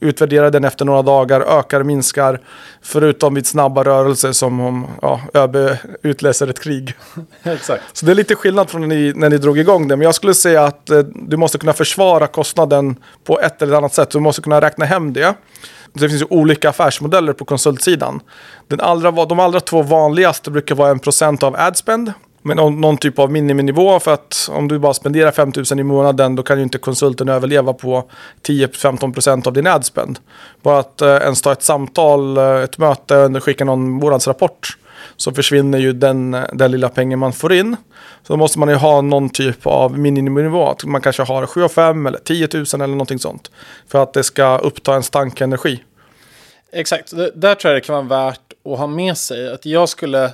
[0.00, 2.40] utvärderar den efter några dagar, ökar, minskar.
[2.82, 5.56] Förutom vid snabba rörelser som om ja, ÖB
[6.02, 6.94] utläser ett krig.
[7.42, 7.82] Exakt.
[7.92, 9.96] Så det är lite skillnad från när ni, när ni drog igång det.
[9.96, 13.94] Men jag skulle säga att eh, du måste kunna försvara kostnaden på ett eller annat
[13.94, 14.10] sätt.
[14.10, 15.34] Du måste kunna räkna hem det.
[15.92, 18.20] Det finns ju olika affärsmodeller på konsultsidan.
[18.68, 22.12] Den allra, de allra två vanligaste brukar vara en procent av adspend.
[22.44, 26.36] Men någon typ av miniminivå för att om du bara spenderar 5 000 i månaden
[26.36, 28.04] då kan ju inte konsulten överleva på
[28.46, 30.18] 10-15% av din adspend.
[30.62, 34.76] Bara att eh, ens ta ett samtal, eh, ett möte, eller skicka någon månadsrapport
[35.16, 37.76] så försvinner ju den, den lilla pengen man får in.
[38.22, 40.68] Så då måste man ju ha någon typ av miniminivå.
[40.68, 43.50] att Man kanske har 7 5 eller 10 000 eller någonting sånt.
[43.88, 45.82] För att det ska uppta en stank energi.
[46.72, 50.30] Exakt, där tror jag det kan vara värt att ha med sig att jag skulle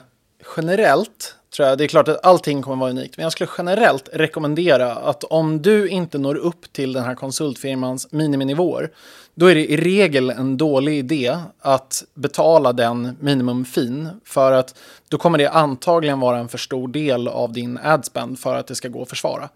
[0.56, 4.08] generellt tror jag, det är klart att allting kommer vara unikt, men jag skulle generellt
[4.12, 8.90] rekommendera att om du inte når upp till den här konsultfirmans miniminivåer,
[9.34, 14.74] då är det i regel en dålig idé att betala den minimumfin för att
[15.08, 18.74] då kommer det antagligen vara en för stor del av din adspend för att det
[18.74, 19.48] ska gå att försvara.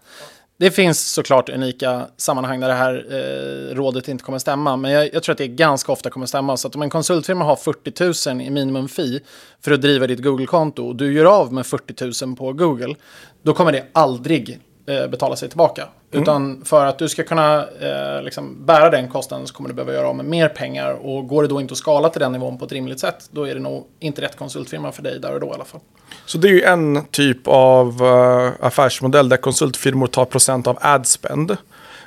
[0.57, 5.13] Det finns såklart unika sammanhang där det här eh, rådet inte kommer stämma, men jag,
[5.13, 6.57] jag, tror att det ganska ofta kommer stämma.
[6.57, 9.19] Så att om en konsultfirma har 40 000 i minimum fee
[9.61, 12.95] för att driva ditt Google-konto och du gör av med 40 000 på Google,
[13.43, 15.87] då kommer det aldrig betala sig tillbaka.
[16.11, 16.23] Mm.
[16.23, 19.93] Utan för att du ska kunna eh, liksom bära den kostnaden så kommer du behöva
[19.93, 20.93] göra av med mer pengar.
[20.93, 23.47] Och går det då inte att skala till den nivån på ett rimligt sätt, då
[23.47, 25.81] är det nog inte rätt konsultfirma för dig där och då i alla fall.
[26.25, 31.57] Så det är ju en typ av uh, affärsmodell där konsultfirmor tar procent av adspend.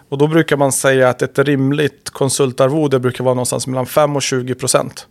[0.08, 4.22] Och då brukar man säga att ett rimligt konsultarvode brukar vara någonstans mellan 5 och
[4.22, 5.06] 20 procent.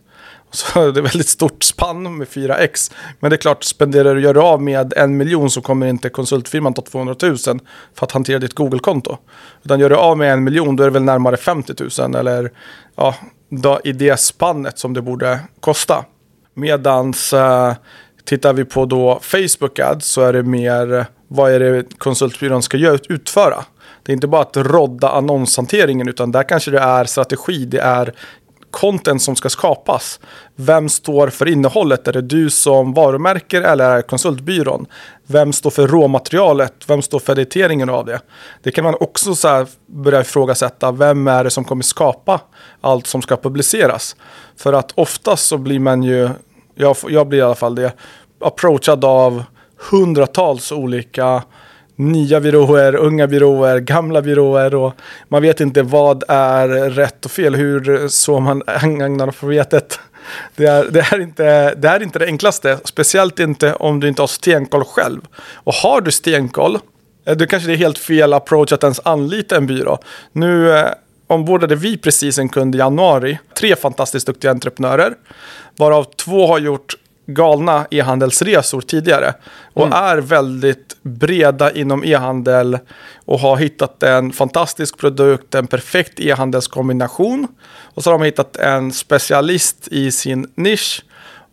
[0.56, 2.92] Så det är väldigt stort spann med 4x.
[3.20, 6.08] Men det är klart, spenderar du gör du av med en miljon så kommer inte
[6.08, 7.58] konsultfirman ta 200 000 för
[7.98, 9.18] att hantera ditt Google-konto.
[9.62, 12.52] Utan gör du av med en miljon då är det väl närmare 50 000 eller
[12.96, 13.14] ja,
[13.48, 16.04] då, i det spannet som det borde kosta.
[16.54, 17.74] Medans eh,
[18.24, 22.98] tittar vi på då Facebook Ads så är det mer vad är det konsultbyrån ska
[23.08, 23.64] utföra.
[24.02, 28.14] Det är inte bara att rodda annonshanteringen utan där kanske det är strategi, det är
[28.76, 30.20] content som ska skapas.
[30.56, 32.08] Vem står för innehållet?
[32.08, 34.86] Är det du som varumärke eller är det konsultbyrån?
[35.26, 36.74] Vem står för råmaterialet?
[36.86, 38.20] Vem står för editeringen av det?
[38.62, 40.92] Det kan man också så börja ifrågasätta.
[40.92, 42.40] Vem är det som kommer skapa
[42.80, 44.16] allt som ska publiceras?
[44.56, 46.30] För att oftast så blir man ju,
[46.74, 47.92] jag, jag blir i alla fall det,
[48.40, 49.44] approachad av
[49.90, 51.42] hundratals olika
[51.96, 54.94] nya byråer, unga byråer, gamla byråer och
[55.28, 59.98] man vet inte vad är rätt och fel, hur så man ägnar alfabetet.
[60.56, 64.22] Det är, det, är inte, det är inte det enklaste, speciellt inte om du inte
[64.22, 65.20] har stenkoll själv.
[65.54, 66.78] Och har du stenkoll,
[67.26, 69.98] eh, då kanske det är helt fel approach att ens anlita en byrå.
[70.32, 70.86] Nu eh,
[71.26, 75.14] ombordade vi precis en kund i januari, tre fantastiskt duktiga entreprenörer,
[75.76, 76.94] varav två har gjort
[77.26, 79.34] galna e-handelsresor tidigare.
[79.72, 79.98] Och mm.
[79.98, 82.78] är väldigt breda inom e-handel
[83.24, 87.48] och har hittat en fantastisk produkt, en perfekt e-handelskombination.
[87.94, 91.04] Och så har de hittat en specialist i sin nisch.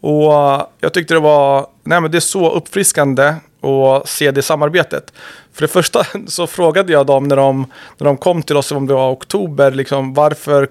[0.02, 0.34] Och
[0.80, 3.34] jag tyckte det var, nej men det är så uppfriskande
[3.64, 5.14] och se det samarbetet.
[5.54, 7.66] För det första så frågade jag dem när de,
[7.98, 10.68] när de kom till oss, om det var oktober, liksom, varför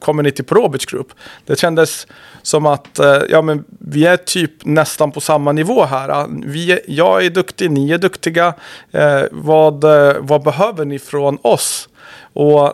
[0.00, 1.08] kommer ni till Probitch Group?
[1.44, 2.06] Det kändes
[2.42, 6.08] som att eh, ja, men vi är typ nästan på samma nivå här.
[6.08, 8.54] Eh, vi är, jag är duktig, ni är duktiga.
[8.92, 11.88] Eh, vad, eh, vad behöver ni från oss?
[12.32, 12.72] Och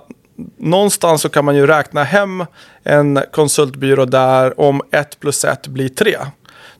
[0.56, 2.44] någonstans så kan man ju räkna hem
[2.82, 6.16] en konsultbyrå där om ett plus ett blir tre.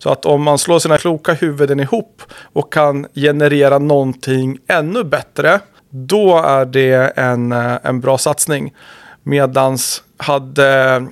[0.02, 5.60] Så att om man slår sina kloka huvuden ihop och kan generera någonting ännu bättre,
[5.90, 8.74] då är det en, eh, en bra satsning.
[9.22, 11.06] Medans hade,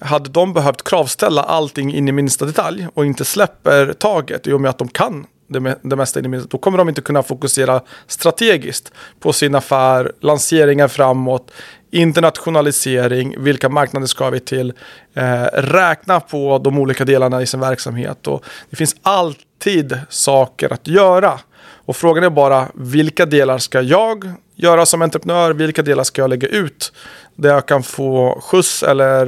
[0.00, 4.60] hade de behövt kravställa allting in i minsta detalj och inte släpper taget i och
[4.60, 7.22] med att de kan det, det mesta in i minsta, då kommer de inte kunna
[7.22, 11.50] fokusera strategiskt på sin affär, lanseringar framåt,
[11.94, 14.72] internationalisering, vilka marknader ska vi till,
[15.14, 18.26] eh, räkna på de olika delarna i sin verksamhet.
[18.26, 21.40] Och det finns alltid saker att göra.
[21.86, 25.52] Och frågan är bara vilka delar ska jag göra som entreprenör?
[25.52, 26.92] Vilka delar ska jag lägga ut?
[27.36, 29.26] Där jag kan få skjuts eller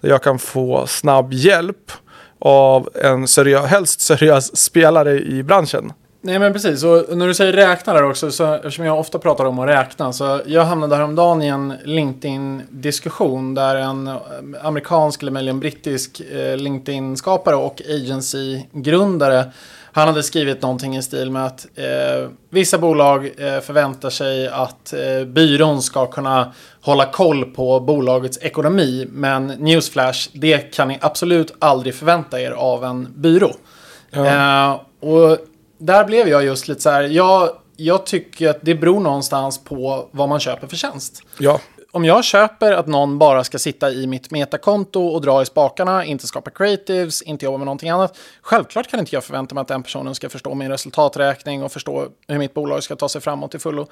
[0.00, 1.92] där jag kan få snabb hjälp
[2.38, 5.92] av en seriös, helst seriös spelare i branschen.
[6.26, 9.44] Nej men precis, och när du säger räkna där också, så, eftersom jag ofta pratar
[9.44, 14.16] om att räkna, så jag hamnade häromdagen i en LinkedIn-diskussion där en eh,
[14.62, 19.44] amerikansk eller möjligen brittisk eh, LinkedIn-skapare och agency-grundare
[19.92, 24.92] han hade skrivit någonting i stil med att eh, vissa bolag eh, förväntar sig att
[24.92, 29.06] eh, byrån ska kunna hålla koll på bolagets ekonomi.
[29.10, 33.52] Men Newsflash, det kan ni absolut aldrig förvänta er av en byrå.
[34.10, 34.26] Ja.
[34.26, 35.38] Eh, och
[35.86, 40.08] där blev jag just lite så här, jag, jag tycker att det beror någonstans på
[40.10, 41.22] vad man köper för tjänst.
[41.38, 41.60] Ja
[41.94, 46.04] om jag köper att någon bara ska sitta i mitt metakonto och dra i spakarna,
[46.04, 48.18] inte skapa creatives, inte jobba med någonting annat.
[48.42, 52.08] Självklart kan inte jag förvänta mig att den personen ska förstå min resultaträkning och förstå
[52.28, 53.86] hur mitt bolag ska ta sig framåt till fullo.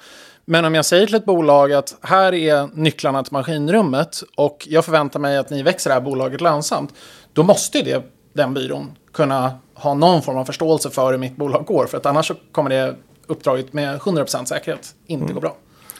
[0.45, 4.85] Men om jag säger till ett bolag att här är nycklarna till maskinrummet och jag
[4.85, 6.93] förväntar mig att ni växer det här bolaget lönsamt,
[7.33, 11.65] då måste det, den byrån kunna ha någon form av förståelse för hur mitt bolag
[11.65, 12.95] går, för att annars kommer det
[13.27, 15.35] uppdraget med 100% säkerhet inte mm.
[15.35, 15.55] gå bra.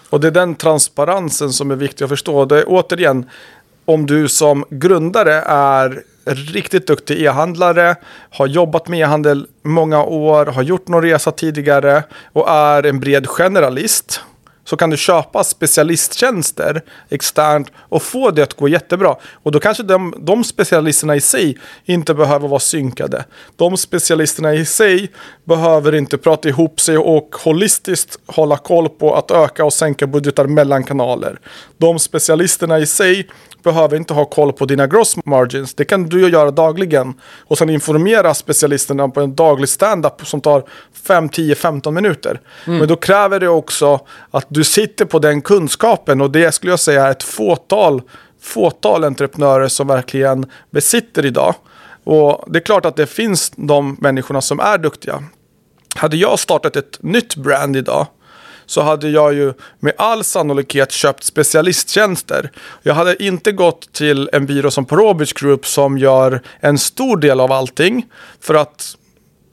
[0.10, 2.46] Och det är den transparensen som är viktig att förstå.
[2.46, 3.30] Det är återigen,
[3.86, 7.96] om du som grundare är riktigt duktig e-handlare,
[8.30, 13.28] har jobbat med e-handel många år, har gjort någon resa tidigare och är en bred
[13.28, 14.22] generalist
[14.66, 19.16] så kan du köpa specialisttjänster externt och få det att gå jättebra.
[19.34, 23.26] Och då kanske de, de specialisterna i sig inte behöver vara synkade.
[23.56, 25.12] De specialisterna i sig
[25.44, 30.46] behöver inte prata ihop sig och holistiskt hålla koll på att öka och sänka budgetar
[30.46, 31.40] mellan kanaler.
[31.78, 33.28] De specialisterna i sig
[33.64, 35.74] behöver inte ha koll på dina gross margins.
[35.74, 37.14] Det kan du göra dagligen.
[37.48, 40.64] Och sen informera specialisterna på en daglig standup som tar
[41.08, 42.42] 5, 10, 15 minuter.
[42.68, 42.80] Mm.
[42.80, 44.00] Men då kräver det också
[44.32, 46.22] att du sitter på den kunskapen.
[46.22, 48.02] Och det skulle jag säga är ett fåtal,
[48.42, 51.56] fåtal entreprenörer som verkligen besitter idag.
[52.04, 55.24] Och det är klart att det finns de människorna som är duktiga.
[55.96, 58.08] Hade jag startat ett nytt brand idag
[58.66, 62.52] så hade jag ju med all sannolikhet köpt specialisttjänster.
[62.82, 67.40] Jag hade inte gått till en byrå som Probich Group som gör en stor del
[67.40, 68.06] av allting.
[68.42, 68.96] För att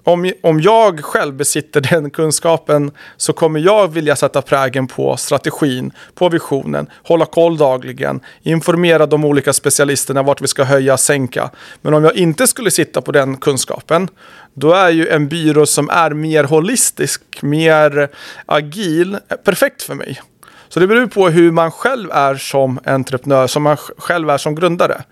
[0.04, 5.92] om, om jag själv besitter den kunskapen så kommer jag vilja sätta prägen på strategin,
[6.14, 11.50] på visionen, hålla koll dagligen, informera de olika specialisterna vart vi ska höja, och sänka.
[11.80, 14.08] Men om jag inte skulle sitta på den kunskapen,
[14.54, 18.08] då är ju en byrå som är mer holistisk, mer
[18.46, 20.20] agil, perfekt för mig.
[20.68, 24.54] Så det beror på hur man själv är som entreprenör, som man själv är som
[24.54, 25.02] grundare.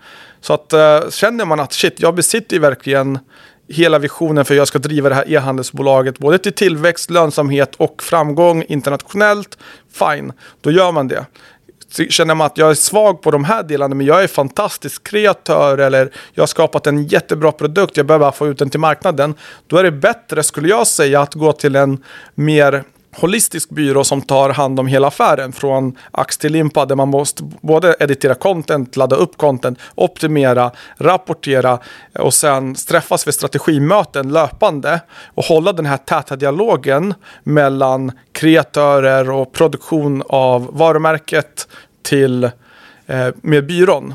[0.41, 3.19] Så att eh, känner man att shit, jag besitter ju verkligen
[3.69, 8.03] hela visionen för hur jag ska driva det här e-handelsbolaget både till tillväxt, lönsamhet och
[8.03, 9.57] framgång internationellt,
[9.93, 11.25] fine, då gör man det.
[12.09, 15.77] Känner man att jag är svag på de här delarna men jag är fantastisk kreatör
[15.77, 19.35] eller jag har skapat en jättebra produkt, jag behöver bara få ut den till marknaden.
[19.67, 22.03] Då är det bättre, skulle jag säga, att gå till en
[22.35, 22.83] mer
[23.21, 27.43] holistisk byrå som tar hand om hela affären från ax till limpa där man måste
[27.61, 31.79] både editera content, ladda upp content, optimera, rapportera
[32.19, 39.51] och sen träffas vid strategimöten löpande och hålla den här täta dialogen mellan kreatörer och
[39.51, 41.67] produktion av varumärket
[42.01, 42.43] till
[43.05, 44.13] eh, med byrån.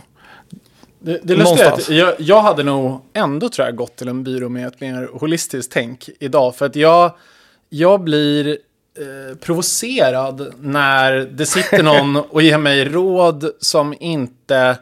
[0.98, 4.24] Det, det lustiga är att jag, jag hade nog ändå tror jag gått till en
[4.24, 6.56] byrå med ett mer holistiskt tänk idag.
[6.56, 7.12] För att jag,
[7.68, 8.58] jag blir
[8.98, 14.78] Eh, provocerad när det sitter någon och ger mig råd som inte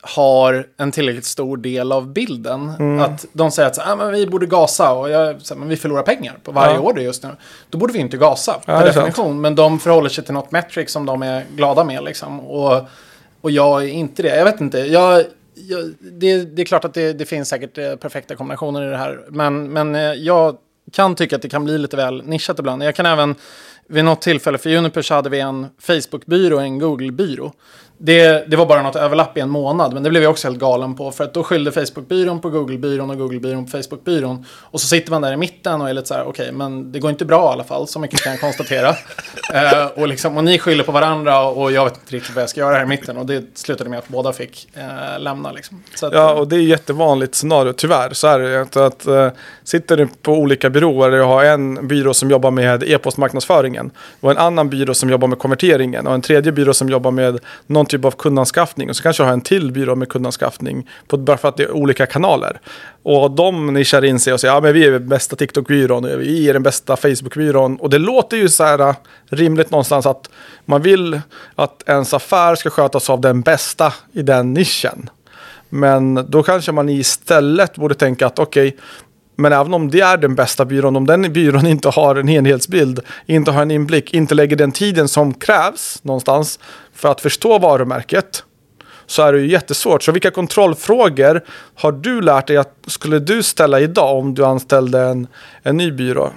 [0.00, 2.72] har en tillräckligt stor del av bilden.
[2.78, 3.00] Mm.
[3.00, 5.76] Att de säger att så, ah, men vi borde gasa och jag, så, men vi
[5.76, 6.80] förlorar pengar på varje ja.
[6.80, 7.28] order just nu.
[7.70, 9.26] Då borde vi inte gasa ja, per definition.
[9.26, 9.40] Sant.
[9.40, 12.04] Men de förhåller sig till något metric som de är glada med.
[12.04, 12.40] Liksom.
[12.40, 12.82] Och,
[13.40, 14.36] och jag är inte det.
[14.36, 14.78] Jag vet inte.
[14.78, 18.90] Jag, jag, det, det, är klart att det, det, finns säkert eh, perfekta kombinationer i
[18.90, 19.20] det här.
[19.28, 20.56] Men, men eh, jag
[20.92, 22.82] kan tycka att det kan bli lite väl nischat ibland.
[22.82, 23.34] Jag kan även,
[23.86, 27.52] vid något tillfälle, för Juniper så hade vi en Facebook-byrå och en Google-byrå
[28.02, 30.60] det, det var bara något överlapp i en månad, men det blev jag också helt
[30.60, 31.12] galen på.
[31.12, 34.44] För att då skyllde Facebook-byrån på Google-byrån och Google-byrån på Facebook-byrån.
[34.50, 36.92] Och så sitter man där i mitten och är lite så här, okej, okay, men
[36.92, 38.88] det går inte bra i alla fall, så mycket kan jag konstatera.
[38.90, 42.50] uh, och, liksom, och ni skyller på varandra och jag vet inte riktigt vad jag
[42.50, 43.16] ska göra här i mitten.
[43.16, 45.52] Och det slutade med att båda fick uh, lämna.
[45.52, 45.82] Liksom.
[46.02, 48.12] Att, ja, och det är jättevanligt scenario, tyvärr.
[48.12, 49.28] Så är det att, uh,
[49.64, 54.38] sitter du på olika byråer, du har en byrå som jobbar med e-postmarknadsföringen och en
[54.38, 58.04] annan byrå som jobbar med konverteringen och en tredje byrå som jobbar med någon typ
[58.04, 60.88] av kundanskaffning och så kanske du har en till byrå med kundanskaffning.
[61.06, 62.60] På, bara för att det är olika kanaler.
[63.02, 66.20] Och de nischar in sig och säger ja men vi är den bästa TikTok-byrån och
[66.20, 67.76] vi är den bästa Facebook-byrån.
[67.76, 68.94] Och det låter ju så här äh,
[69.30, 70.30] rimligt någonstans att
[70.64, 71.20] man vill
[71.54, 75.10] att ens affär ska skötas av den bästa i den nischen.
[75.68, 78.80] Men då kanske man istället borde tänka att okej, okay,
[79.40, 83.00] men även om det är den bästa byrån, om den byrån inte har en helhetsbild,
[83.26, 86.58] inte har en inblick, inte lägger den tiden som krävs någonstans
[86.94, 88.44] för att förstå varumärket,
[89.06, 90.02] så är det ju jättesvårt.
[90.02, 95.00] Så vilka kontrollfrågor har du lärt dig att skulle du ställa idag om du anställde
[95.00, 95.26] en,
[95.62, 96.32] en ny byrå?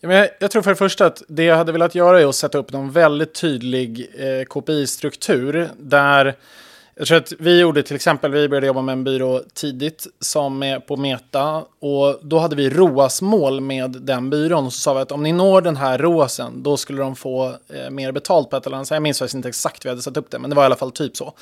[0.00, 2.58] Jag, jag tror för det första att det jag hade velat göra är att sätta
[2.58, 6.34] upp någon väldigt tydlig eh, KPI-struktur där
[6.94, 10.62] jag tror att vi gjorde till exempel, vi började jobba med en byrå tidigt som
[10.62, 15.00] är på Meta och då hade vi ROAS-mål med den byrån och så sa vi
[15.00, 18.56] att om ni når den här ROASen då skulle de få eh, mer betalt på
[18.56, 18.96] ett eller annat sätt.
[18.96, 20.66] Jag minns faktiskt inte exakt hur vi hade satt upp det, men det var i
[20.66, 21.34] alla fall typ så.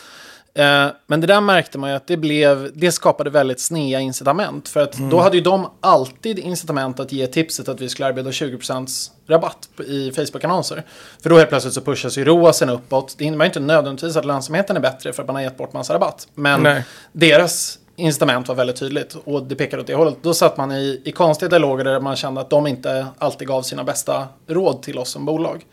[0.54, 4.68] Eh, men det där märkte man ju att det, blev, det skapade väldigt snea incitament.
[4.68, 5.10] För att mm.
[5.10, 9.68] då hade ju de alltid incitament att ge tipset att vi skulle erbjuda 20% rabatt
[9.86, 10.82] i Facebook-annonser.
[11.22, 13.14] För då helt plötsligt så pushas ju ROASen uppåt.
[13.18, 15.94] Det innebär inte nödvändigtvis att lönsamheten är bättre för att man har gett bort massa
[15.94, 16.28] rabatt.
[16.34, 16.84] Men Nej.
[17.12, 20.16] deras incitament var väldigt tydligt och det pekade åt det hållet.
[20.22, 23.62] Då satt man i, i konstiga dialoger där man kände att de inte alltid gav
[23.62, 25.66] sina bästa råd till oss som bolag.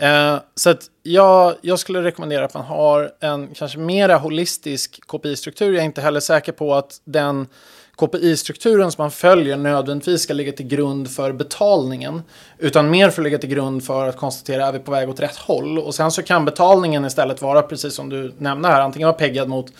[0.00, 5.72] Eh, så att jag, jag skulle rekommendera att man har en kanske mera holistisk KPI-struktur.
[5.72, 7.46] Jag är inte heller säker på att den
[7.96, 12.22] KPI-strukturen som man följer nödvändigtvis ska ligga till grund för betalningen.
[12.58, 15.20] Utan mer för att ligga till grund för att konstatera är vi på väg åt
[15.20, 15.78] rätt håll.
[15.78, 18.80] Och sen så kan betalningen istället vara precis som du nämnde här.
[18.80, 19.72] Antingen vara peggad mot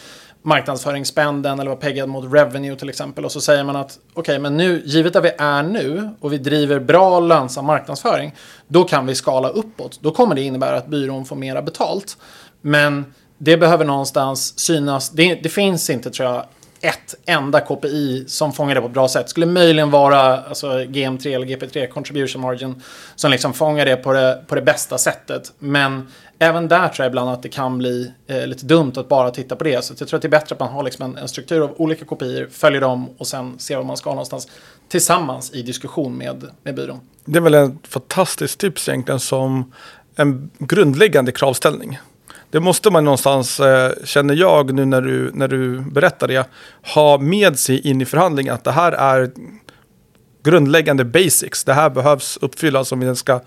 [0.42, 3.24] marknadsföringsspenden eller vara peggad mot revenue till exempel.
[3.24, 6.32] Och så säger man att okej, okay, men nu, givet där vi är nu och
[6.32, 8.34] vi driver bra lönsam marknadsföring,
[8.68, 9.98] då kan vi skala uppåt.
[10.02, 12.16] Då kommer det innebära att byrån får mera betalt.
[12.60, 15.10] Men det behöver någonstans synas.
[15.10, 16.44] Det, det finns inte tror jag
[16.80, 19.28] ett enda KPI som fångar det på ett bra sätt.
[19.28, 22.82] Skulle möjligen vara alltså, GM3 eller GP3, Contribution Margin,
[23.16, 25.52] som liksom fångar det på, det på det bästa sättet.
[25.58, 26.08] Men
[26.42, 29.56] även där tror jag ibland att det kan bli eh, lite dumt att bara titta
[29.56, 29.84] på det.
[29.84, 31.74] Så jag tror att det är bättre att man har liksom en, en struktur av
[31.76, 34.48] olika kopior, följer dem och sen ser var man ska någonstans
[34.88, 37.00] tillsammans i diskussion med, med byrån.
[37.24, 39.72] Det är väl ett fantastiskt tips egentligen som
[40.16, 41.98] en grundläggande kravställning.
[42.50, 46.48] Det måste man någonstans, eh, känner jag nu när du, när du berättar det,
[46.94, 49.30] ha med sig in i förhandlingen att det här är
[50.42, 51.64] grundläggande basics.
[51.64, 53.40] Det här behövs uppfyllas om vi ska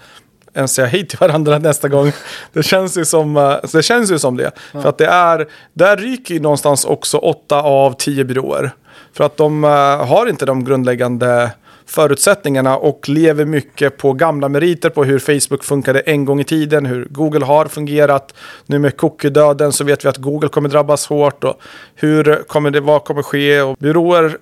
[0.53, 2.11] ens säga hej till varandra nästa gång.
[2.53, 4.51] Det känns ju som, eh, det, känns ju som det.
[4.71, 4.81] Ja.
[4.81, 8.71] För att det är, där ryker ju någonstans också åtta av tio byråer.
[9.13, 9.69] För att de uh,
[10.05, 11.51] har inte de grundläggande
[11.85, 16.85] förutsättningarna och lever mycket på gamla meriter på hur Facebook funkade en gång i tiden,
[16.85, 18.33] hur Google har fungerat.
[18.65, 21.61] Nu med cookie-döden så vet vi att Google kommer drabbas hårt och
[21.95, 24.37] hur kommer det, vad kommer ske och byråer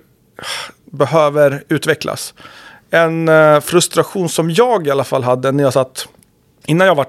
[0.84, 2.34] behöver utvecklas.
[2.94, 6.08] En uh, frustration som jag i alla fall hade när jag satt
[6.66, 7.06] innan jag var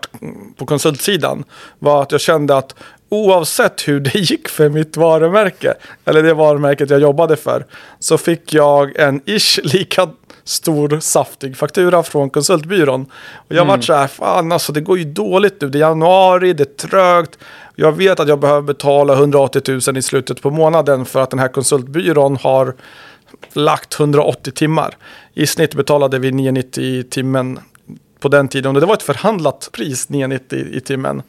[0.57, 1.43] på konsultsidan
[1.79, 2.75] var att jag kände att
[3.09, 5.73] oavsett hur det gick för mitt varumärke,
[6.05, 7.65] eller det varumärket jag jobbade för,
[7.99, 10.09] så fick jag en ish lika
[10.43, 13.01] stor saftig faktura från konsultbyrån.
[13.33, 13.67] Och jag mm.
[13.67, 16.87] vart så här, fan alltså det går ju dåligt nu, det är januari, det är
[16.87, 17.37] trögt.
[17.75, 21.39] Jag vet att jag behöver betala 180 000 i slutet på månaden för att den
[21.39, 22.73] här konsultbyrån har
[23.53, 24.97] lagt 180 timmar.
[25.33, 27.59] I snitt betalade vi 990 i timmen
[28.19, 28.75] på den tiden.
[28.75, 31.21] Och det var ett förhandlat pris, 990 i timmen.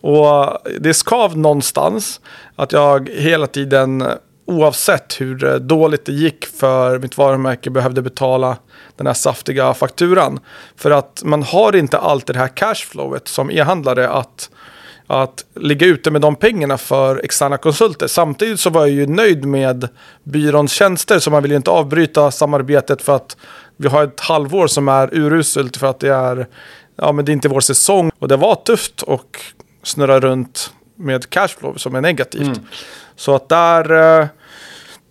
[0.00, 2.20] Och det skav någonstans
[2.56, 4.04] att jag hela tiden
[4.46, 8.56] oavsett hur dåligt det gick för mitt varumärke behövde betala
[8.96, 10.40] den här saftiga fakturan.
[10.76, 14.50] För att man har inte alltid det här cashflowet som e-handlare att,
[15.06, 18.06] att ligga ute med de pengarna för externa konsulter.
[18.06, 19.88] Samtidigt så var jag ju nöjd med
[20.24, 23.36] byråns tjänster så man vill ju inte avbryta samarbetet för att
[23.76, 26.46] vi har ett halvår som är uruselt för att det är,
[26.96, 28.10] ja men det är inte vår säsong.
[28.18, 29.40] Och det var tufft och
[29.82, 32.42] snurra runt med cashflow som är negativt.
[32.42, 32.66] Mm.
[33.16, 34.26] Så att där, eh,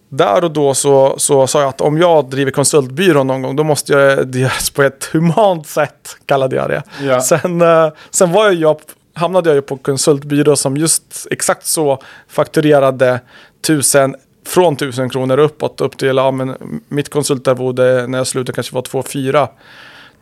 [0.09, 3.63] där och då så, så sa jag att om jag driver konsultbyrå någon gång då
[3.63, 6.83] måste jag det göras på ett humant sätt, kallade jag det.
[7.01, 7.21] Ja.
[7.21, 8.77] Sen, eh, sen var jag,
[9.14, 13.20] hamnade jag ju på konsultbyrå som just exakt så fakturerade
[13.61, 18.76] tusen från tusen kronor uppåt upp till, ja men mitt konsultarvode när jag slutade kanske
[18.76, 19.47] var 2,4.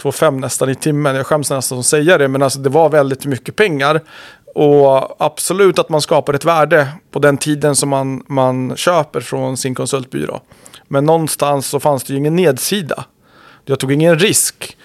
[0.01, 1.15] 2,5 nästan i timmen.
[1.15, 4.01] Jag skäms nästan att säga det, men alltså det var väldigt mycket pengar.
[4.55, 9.57] Och absolut att man skapar ett värde på den tiden som man, man köper från
[9.57, 10.41] sin konsultbyrå.
[10.87, 13.05] Men någonstans så fanns det ju ingen nedsida.
[13.65, 14.77] Jag tog ingen risk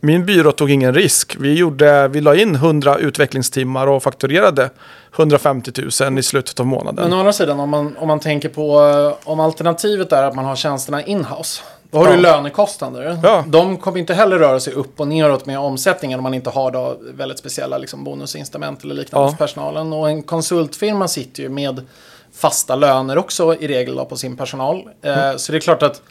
[0.00, 1.36] min byrå tog ingen risk.
[1.40, 4.70] Vi, gjorde, vi la in 100 utvecklingstimmar och fakturerade
[5.16, 5.72] 150
[6.02, 7.04] 000 i slutet av månaden.
[7.04, 10.34] Men å andra sidan, om man, om man tänker på eh, om alternativet är att
[10.34, 11.62] man har tjänsterna inhouse.
[11.90, 12.12] Då har Ja.
[12.12, 13.18] du lönekostnader.
[13.22, 13.44] Ja.
[13.46, 16.70] De kommer inte heller röra sig upp och neråt med omsättningen om man inte har
[16.70, 19.30] då väldigt speciella liksom, bonusincitament eller liknande Ja.
[19.30, 19.92] hos personalen.
[19.92, 21.86] Och en konsultfirma sitter ju med
[22.34, 24.82] fasta löner också i regel då, på sin personal.
[25.02, 25.18] Mm.
[25.30, 26.02] Eh, så det är klart att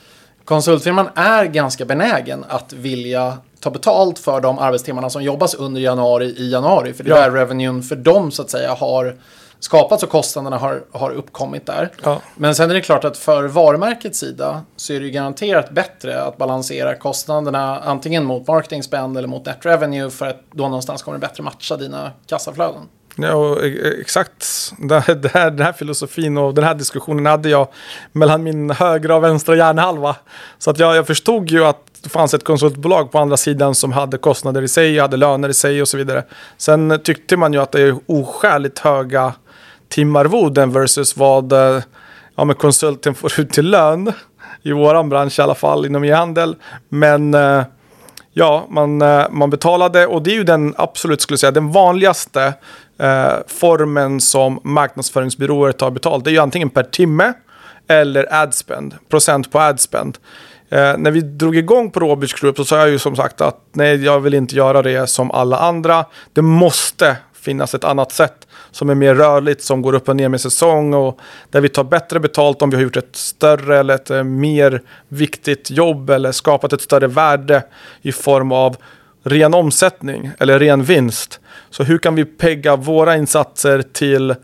[0.46, 6.26] konsultfirman är ganska benägen att vilja ta betalt för de arbetstimmarna som jobbas under januari
[6.26, 6.94] i januari.
[6.94, 7.22] För det är Ja.
[7.22, 9.16] där revenuen för dem så att säga har
[9.60, 11.92] skapats och kostnaderna har, har uppkommit där.
[12.04, 12.22] Ja.
[12.36, 16.38] Men sen är det klart att för varumärkets sida så är det garanterat bättre att
[16.38, 21.18] balansera kostnaderna antingen mot marketing spend eller mot net revenue för att då någonstans kommer
[21.18, 22.82] det bättre matcha dina kassaflöden.
[23.16, 27.26] Ja, e-, e-, exakt det här, det här, den här filosofin och den här diskussionen
[27.26, 27.68] hade jag
[28.12, 30.16] mellan min högra och vänstra hjärnhalva.
[30.58, 33.92] Så att jag, jag förstod ju att det fanns ett konsultbolag på andra sidan som
[33.92, 36.24] hade kostnader i sig, hade löner i sig och så vidare.
[36.58, 39.34] Sen tyckte man ju att det är oskäligt höga
[39.90, 41.82] timarvoden versus vad eh,
[42.36, 44.14] ja, men konsulten får ut till lön.
[44.62, 46.56] I våran bransch i alla fall, inom e-handel.
[46.90, 47.64] Men eh,
[48.40, 52.54] Ja, man, eh, man betalade och det är ju den absolut, skulle säga, den vanligaste
[53.00, 56.24] eh, formen som marknadsföringsbyråer tar betalt.
[56.24, 57.34] Det är ju antingen per timme
[57.88, 60.18] eller adspend, procent på adspend.
[60.70, 63.60] Eh, när vi drog igång på Roberts Group så sa jag ju som sagt att
[63.74, 66.06] nej, jag vill inte göra det som alla andra.
[66.34, 70.30] Det måste finnas ett annat sätt som är mer rörligt, som går upp och ner
[70.30, 73.96] med säsong och där vi tar bättre betalt om vi har gjort ett större eller
[73.96, 77.64] ett eh, mer viktigt jobb eller skapat ett större värde
[78.02, 78.78] i form av
[79.24, 81.40] ren omsättning eller ren vinst.
[81.70, 84.36] Så hur kan vi pegga våra insatser till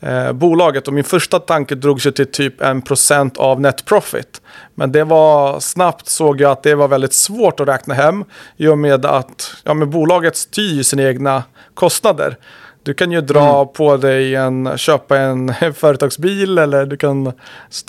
[0.00, 0.88] eh, bolaget?
[0.88, 4.40] Och min första tanke drog sig till typ en procent av net profit.
[4.74, 8.24] Men det var snabbt såg jag att det var väldigt svårt att räkna hem
[8.56, 11.42] i och med att ja, men bolaget styr sina egna
[11.74, 12.36] kostnader.
[12.86, 17.32] Du kan ju dra på dig en, köpa en företagsbil eller du kan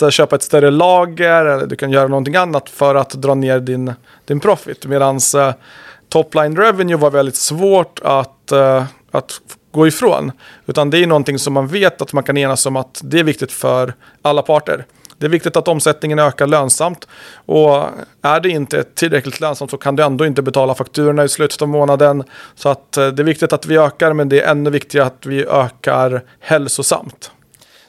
[0.09, 3.93] köpa ett större lager eller du kan göra någonting annat för att dra ner din,
[4.25, 4.85] din profit.
[4.85, 5.53] Medan uh,
[6.09, 9.41] topline revenue var väldigt svårt att, eh, att
[9.71, 10.31] gå ifrån.
[10.65, 13.23] Utan det är någonting som man vet att man kan enas om att det är
[13.23, 14.85] viktigt för alla parter.
[15.17, 17.07] Det är viktigt att omsättningen ökar lönsamt.
[17.45, 17.83] Och
[18.21, 21.67] är det inte tillräckligt lönsamt så kan du ändå inte betala fakturorna i slutet av
[21.67, 22.23] månaden.
[22.55, 25.25] Så att eh, det är viktigt att vi ökar men det är ännu viktigare att
[25.25, 27.31] vi ökar hälsosamt.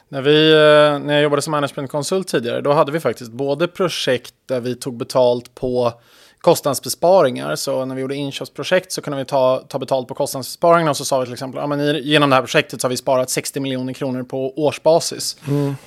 [0.09, 4.33] När, vi, eh, när jag jobbade som managementkonsult tidigare, då hade vi faktiskt både projekt
[4.45, 5.93] där vi tog betalt på
[6.41, 7.55] kostnadsbesparingar.
[7.55, 11.05] Så när vi gjorde inköpsprojekt så kunde vi ta, ta betalt på kostnadsbesparingarna och så
[11.05, 13.29] sa vi till exempel, ja, men i, genom det här projektet så har vi sparat
[13.29, 15.37] 60 miljoner kronor på årsbasis.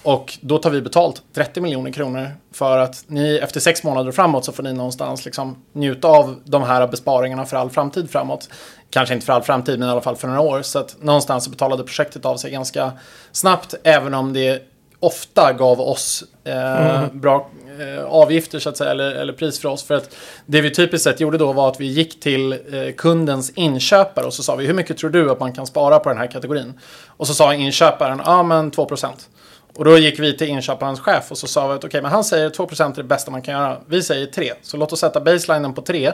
[0.03, 4.45] Och då tar vi betalt 30 miljoner kronor för att ni efter sex månader framåt
[4.45, 8.49] så får ni någonstans liksom njuta av de här besparingarna för all framtid framåt.
[8.91, 10.63] Kanske inte för all framtid, men i alla fall för några år.
[10.63, 12.93] Så att någonstans så betalade projektet av sig ganska
[13.33, 14.72] snabbt, även om det
[15.03, 17.51] ofta gav oss eh, bra
[17.81, 19.83] eh, avgifter så att säga, eller, eller pris för oss.
[19.83, 22.59] För att det vi typiskt sett gjorde då var att vi gick till eh,
[22.97, 26.09] kundens inköpare och så sa vi hur mycket tror du att man kan spara på
[26.09, 26.81] den här kategorin?
[27.07, 29.09] Och så sa inköparen, ja men 2%
[29.75, 32.25] Och då gick vi till inköparens chef och så sa vi att okej, men han
[32.25, 33.77] säger 2% är det bästa man kan göra.
[33.87, 36.13] Vi säger 3, så låt oss sätta baselinen på 3.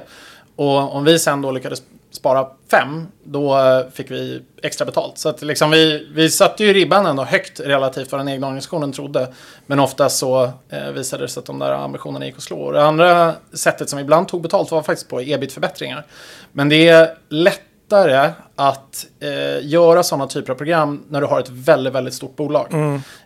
[0.57, 5.19] Och om vi sen då lyckades spara 5, då eh, fick vi extra betalt.
[5.19, 8.93] Så att liksom vi, vi satte ju ribban ändå högt relativt vad den egna organisationen
[8.93, 9.33] trodde.
[9.67, 12.73] Men ofta så eh, visade det sig att de där ambitionerna gick att slå.
[12.73, 16.07] Det andra sättet som ibland tog betalt var faktiskt på ebit-förbättringar.
[16.53, 21.51] Men det är lättare att eh, göra sådana typer av program när du har ett
[21.51, 22.75] väldigt, väldigt stort bolag.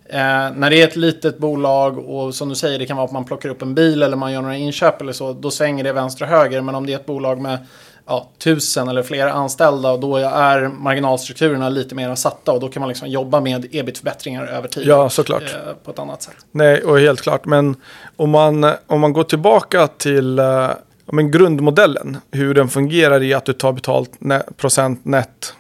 [0.04, 3.12] Eh, när det är ett litet bolag och som du säger, det kan vara att
[3.12, 5.92] man plockar upp en bil eller man gör några inköp eller så, då svänger det
[5.92, 6.60] vänster och höger.
[6.60, 7.58] Men om det är ett bolag med
[8.06, 12.88] ja, tusen eller fler anställda, då är marginalstrukturerna lite mer satta och då kan man
[12.88, 14.86] liksom jobba med ebit-förbättringar över tid.
[14.86, 15.42] Ja, såklart.
[15.42, 16.34] eh, på ett annat sätt.
[16.50, 17.44] Nej, och helt klart.
[17.44, 17.76] Men
[18.16, 20.70] om man, om man går tillbaka till eh,
[21.06, 25.54] men grundmodellen, hur den fungerar i att du tar betalt ne- procent net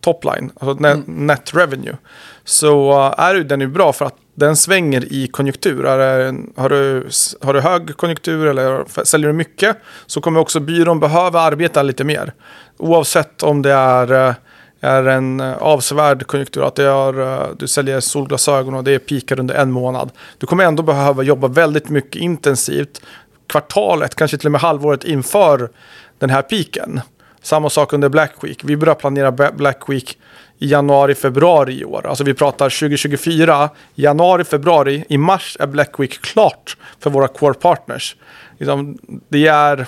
[0.00, 1.96] topline, alltså net, net revenue,
[2.44, 5.86] så eh, är ju den ju bra för att den svänger i konjunktur.
[5.86, 7.08] Är det, har, du,
[7.40, 9.76] har du hög konjunktur eller säljer du mycket
[10.06, 12.32] så kommer också byrån behöva arbeta lite mer.
[12.76, 14.34] Oavsett om det är eh,
[14.82, 18.98] är en eh, avsevärd konjunktur, att det är, eh, du säljer solglasögon och det är
[18.98, 20.10] pikar under en månad.
[20.38, 23.02] Du kommer ändå behöva jobba väldigt mycket intensivt
[23.46, 25.70] kvartalet, kanske till och med halvåret inför
[26.18, 27.00] den här piken.
[27.42, 28.64] Samma sak under Black Week.
[28.64, 30.18] Vi börjar planera Black Week
[30.62, 32.06] i januari, februari i år.
[32.06, 35.04] Alltså vi pratar 2024, januari, februari.
[35.08, 38.16] I mars är Black Week klart för våra core partners.
[38.58, 38.98] Liksom,
[39.28, 39.86] det är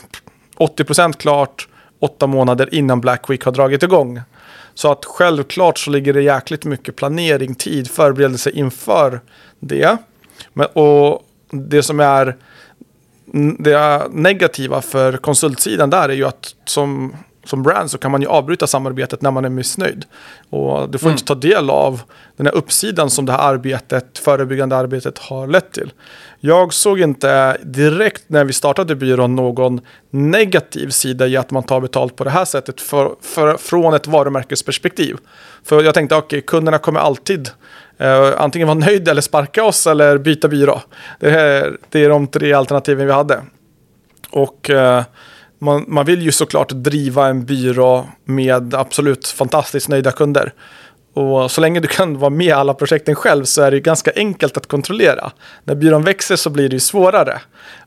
[0.57, 1.69] 80% klart
[2.01, 4.21] åtta månader innan Black Week har dragit igång.
[4.75, 9.21] Så att självklart så ligger det jäkligt mycket planering, tid, förberedelse inför
[9.61, 9.97] det.
[10.53, 12.37] Men, och det som är
[13.59, 18.29] det negativa för konsultsidan där är ju att som, som brand så kan man ju
[18.29, 20.05] avbryta samarbetet när man är missnöjd.
[20.51, 21.15] Och du får mm.
[21.15, 22.03] inte ta del av
[22.37, 25.93] den här uppsidan som det här arbetet, förebyggande arbetet har lett till.
[26.41, 29.81] Jag såg inte direkt när vi startade byrån någon
[30.11, 34.07] negativ sida i att man tar betalt på det här sättet för, för, från ett
[34.07, 35.17] varumärkesperspektiv.
[35.65, 37.51] För jag tänkte, okej, okay, kunderna kommer alltid
[38.01, 40.81] Uh, antingen vara nöjd eller sparka oss eller byta byrå.
[41.21, 43.43] Det är, det är de tre alternativen vi hade.
[44.31, 45.03] Och uh,
[45.65, 50.53] man, man vill ju såklart driva en byrå med absolut fantastiskt nöjda kunder.
[51.15, 54.13] Och så länge du kan vara med i alla projekten själv så är det ganska
[54.17, 55.33] enkelt att kontrollera.
[55.65, 57.41] När byrån växer så blir det ju svårare.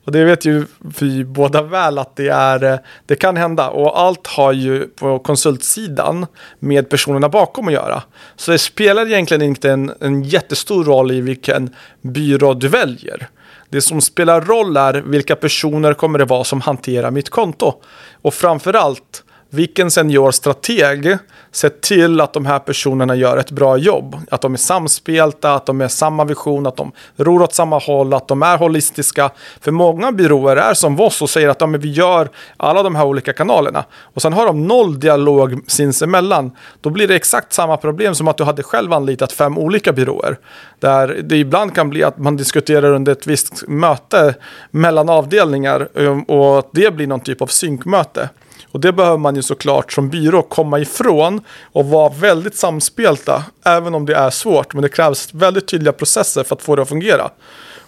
[0.04, 0.66] Och det vet ju
[1.00, 3.68] vi båda väl att det, är, eh, det kan hända.
[3.68, 6.26] Och allt har ju på konsultsidan
[6.58, 8.02] med personerna bakom att göra.
[8.36, 13.28] Så det spelar egentligen inte en, en jättestor roll i vilken byrå du väljer.
[13.70, 17.74] Det som spelar roll är vilka personer kommer det vara som hanterar mitt konto.
[18.22, 21.18] Och framförallt vilken seniorstrateg
[21.52, 24.16] ser till att de här personerna gör ett bra jobb.
[24.30, 28.14] Att de är samspelta, att de är samma vision, att de ror åt samma håll,
[28.14, 29.30] att de är holistiska.
[29.60, 32.96] För många byråer är som oss och säger att ja, men vi gör alla de
[32.96, 33.84] här olika kanalerna.
[34.00, 36.50] Och sen har de noll dialog sinsemellan.
[36.80, 40.38] Då blir det exakt samma problem som att du hade själv anlitat fem olika byråer.
[40.78, 44.34] Där det ibland kan bli att man diskuterar under ett visst möte
[44.70, 48.28] mellan avdelningar um, och det blir någon typ av synkmöte.
[48.72, 51.40] Och det behöver man ju såklart som byrå komma ifrån
[51.72, 54.74] och vara väldigt samspelta, även om det är svårt.
[54.74, 57.30] Men det krävs väldigt tydliga processer för att få det att fungera.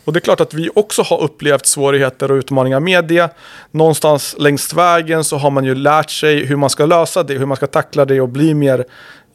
[0.05, 3.37] Och det är klart att vi också har upplevt svårigheter och utmaningar med det.
[3.71, 7.47] Någonstans längs vägen så har man ju lärt sig hur man ska lösa det, hur
[7.47, 8.85] man ska tackla det och bli mer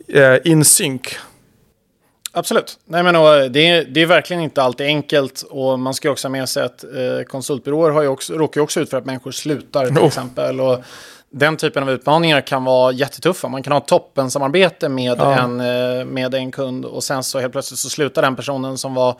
[0.07, 1.01] eh, in sync.
[2.31, 2.79] Absolut.
[2.85, 5.41] Nej, men, och, det, är, det är verkligen inte alltid enkelt.
[5.49, 8.63] Och man ska också ha med sig att eh, konsultbyråer har ju också, råkar ju
[8.63, 10.05] också ut för att människor slutar till oh.
[10.05, 10.61] exempel.
[10.61, 10.79] Och
[11.37, 13.47] den typen av utmaningar kan vara jättetuffa.
[13.47, 15.39] Man kan ha toppensamarbete med, ja.
[15.39, 18.93] en, eh, med en kund och sen så helt plötsligt så slutar den personen som
[18.93, 19.15] var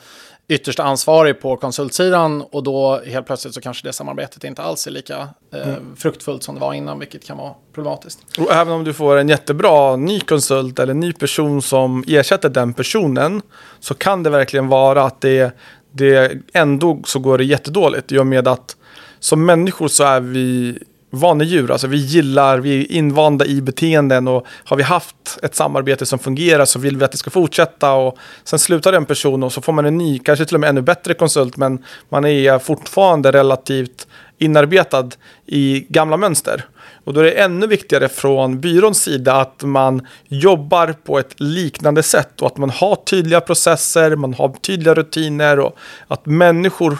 [0.48, 4.92] ytterst ansvarig på konsultsidan och då helt plötsligt så kanske det samarbetet inte alls är
[4.92, 5.96] lika eh, mm.
[5.96, 8.20] fruktfullt som det var innan, vilket kan vara problematiskt.
[8.38, 12.74] Och även om du får en jättebra ny konsult eller ny person som ersätter den
[12.74, 13.42] personen
[13.80, 15.56] så kan det verkligen vara att det,
[15.92, 18.76] det ändå så går det jättedåligt i och med att
[19.20, 20.80] som människor så är vi
[21.10, 21.72] vanedjur.
[21.72, 26.20] Alltså vi gillar, vi är invanda i beteenden och har vi haft ett samarbete som
[26.20, 29.62] fungerar så vill vi att det ska fortsätta och sen slutar den personen och så
[29.62, 33.32] får man en ny, kanske till och med ännu bättre konsult men man är fortfarande
[33.32, 35.10] relativt inarbetad
[35.46, 36.66] i gamla mönster.
[37.04, 42.04] Och då är det ännu viktigare från byråns sida att man jobbar på ett liknande
[42.04, 45.78] sätt och att man har tydliga processer, man har tydliga rutiner och
[46.08, 46.98] att människor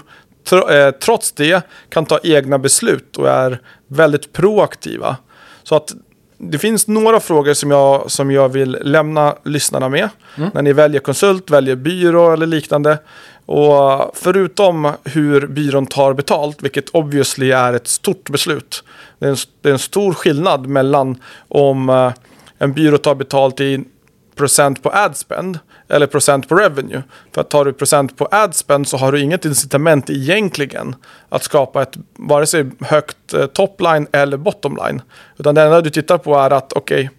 [1.00, 5.18] trots det kan ta egna beslut och är väldigt proaktiva.
[5.64, 5.94] Så att
[6.38, 10.10] det finns några frågor som jag, som jag vill lämna lyssnarna med.
[10.38, 10.50] Mm.
[10.54, 12.98] När ni väljer konsult, väljer byrå eller liknande.
[13.46, 18.84] Och förutom hur byrån tar betalt, vilket obviously är ett stort beslut.
[19.20, 22.12] Det är en, det är en stor skillnad mellan om eh,
[22.58, 23.84] en byrå tar betalt i
[24.36, 25.60] procent på adspend
[25.90, 27.04] eller procent på revenue.
[27.34, 30.96] För att tar du procent på adspend så har du inget incitament egentligen
[31.30, 35.02] att skapa ett vare sig högt eh, topline eller bottomline.
[35.38, 37.10] Utan det enda du tittar på är att okej, okay,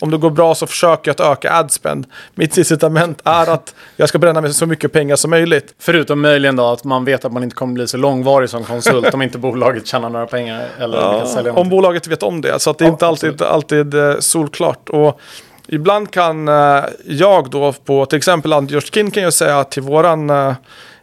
[0.00, 2.06] om det går bra så försöker jag att öka adspend.
[2.34, 5.74] Mitt incitament är att jag ska bränna mig så mycket pengar som möjligt.
[5.78, 9.14] Förutom möjligen då att man vet att man inte kommer bli så långvarig som konsult
[9.14, 10.68] om inte bolaget tjänar några pengar.
[10.78, 12.58] Eller ja, om bolaget vet om det.
[12.58, 14.88] Så att det är ja, inte alltid, alltid eh, solklart.
[14.88, 15.20] Och
[15.66, 20.30] ibland kan eh, jag då på till exempel Anders Kin kan jag säga till våran
[20.30, 20.54] eh,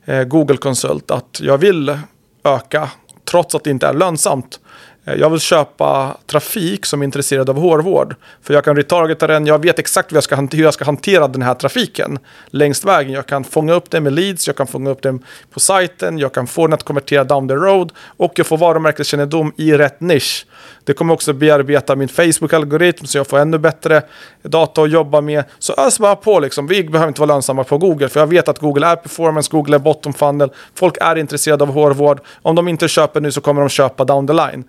[0.06, 1.98] eh, Google-konsult att jag vill
[2.44, 2.90] öka
[3.26, 4.60] trots att det inte är lönsamt.
[5.06, 8.16] Eh, jag vill köpa trafik som är intresserad av hårvård.
[8.42, 10.86] För jag kan retargeta den, jag vet exakt hur jag, ska hantera, hur jag ska
[10.86, 13.14] hantera den här trafiken längs vägen.
[13.14, 16.34] Jag kan fånga upp den med leads, jag kan fånga upp den på sajten, jag
[16.34, 20.46] kan få den att konvertera down the road och jag får varumärkeskännedom i rätt nisch.
[20.86, 24.02] Det kommer också bearbeta min Facebook-algoritm så jag får ännu bättre
[24.42, 25.44] data att jobba med.
[25.60, 26.68] Så ös bara på liksom.
[26.68, 29.76] Vi behöver inte vara lönsamma på Google för jag vet att Google är performance, Google
[29.76, 30.52] är bottom funnel.
[30.76, 32.20] Folk är intresserade av hårvård.
[32.42, 34.64] Om de inte köper nu så kommer de köpa down the line.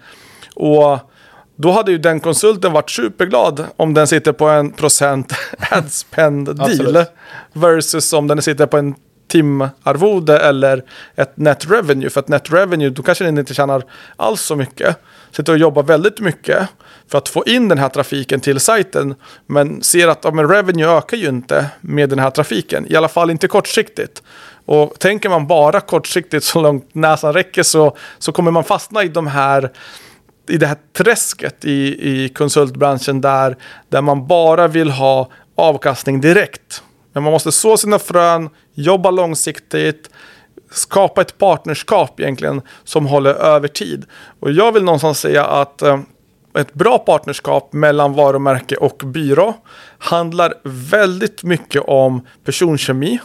[0.55, 0.99] Och
[1.57, 5.33] då hade ju den konsulten varit superglad om den sitter på en procent
[5.71, 7.05] ad spend deal.
[7.53, 8.95] Versus om den sitter på en
[9.29, 10.85] timarvode eller
[11.17, 12.11] ett net revenue.
[12.11, 13.83] För att net revenue, då kanske den inte tjänar
[14.17, 14.97] alls så mycket.
[15.37, 16.69] Sitter och jobbar väldigt mycket
[17.09, 19.15] för att få in den här trafiken till sajten.
[19.47, 22.87] Men ser att ja, men revenue ökar ju inte med den här trafiken.
[22.93, 24.23] I alla fall inte kortsiktigt.
[24.65, 29.09] Och tänker man bara kortsiktigt så långt näsan räcker så, så kommer man fastna i
[29.09, 29.71] de här
[30.49, 33.57] i det här träsket i, i konsultbranschen där,
[33.89, 36.83] där man bara vill ha avkastning direkt.
[37.13, 40.11] Men man måste så sina frön, jobba långsiktigt,
[40.75, 44.05] skapa ett partnerskap egentligen som håller över tid.
[44.41, 45.99] Och jag vill någonstans säga att eh,
[46.59, 49.55] ett bra partnerskap mellan varumärke och byrå
[49.99, 53.19] handlar väldigt mycket om personkemi.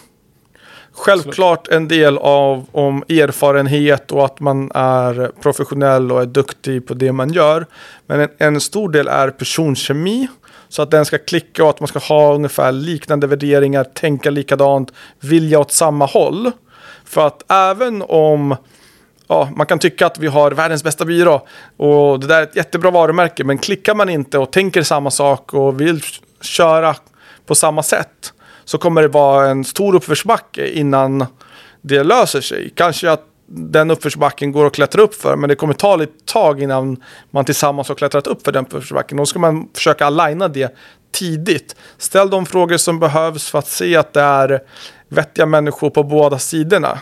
[0.91, 6.93] Självklart en del av om erfarenhet och att man är professionell och är duktig på
[6.93, 7.65] det man gör.
[8.05, 10.27] Men en, en stor del är personkemi.
[10.69, 14.91] Så att den ska klicka och att man ska ha ungefär liknande värderingar, tänka likadant,
[15.19, 16.51] vilja åt samma håll.
[17.09, 18.55] För att även om
[19.27, 21.47] ja, man kan tycka att vi har världens bästa byrå
[21.77, 25.53] och det där är ett jättebra varumärke, men klickar man inte och tänker samma sak
[25.53, 26.01] och vill
[26.41, 26.95] köra
[27.45, 28.33] på samma sätt
[28.65, 31.25] så kommer det vara en stor uppförsbacke innan
[31.81, 32.73] det löser sig.
[32.75, 36.61] Kanske att den uppförsbacken går att klättra upp för, men det kommer ta lite tag
[36.61, 39.17] innan man tillsammans har klättrat upp för den uppförsbacken.
[39.17, 40.75] Då ska man försöka aligna det
[41.11, 41.75] tidigt.
[41.97, 44.61] Ställ de frågor som behövs för att se att det är
[45.09, 46.99] vettiga människor på båda sidorna.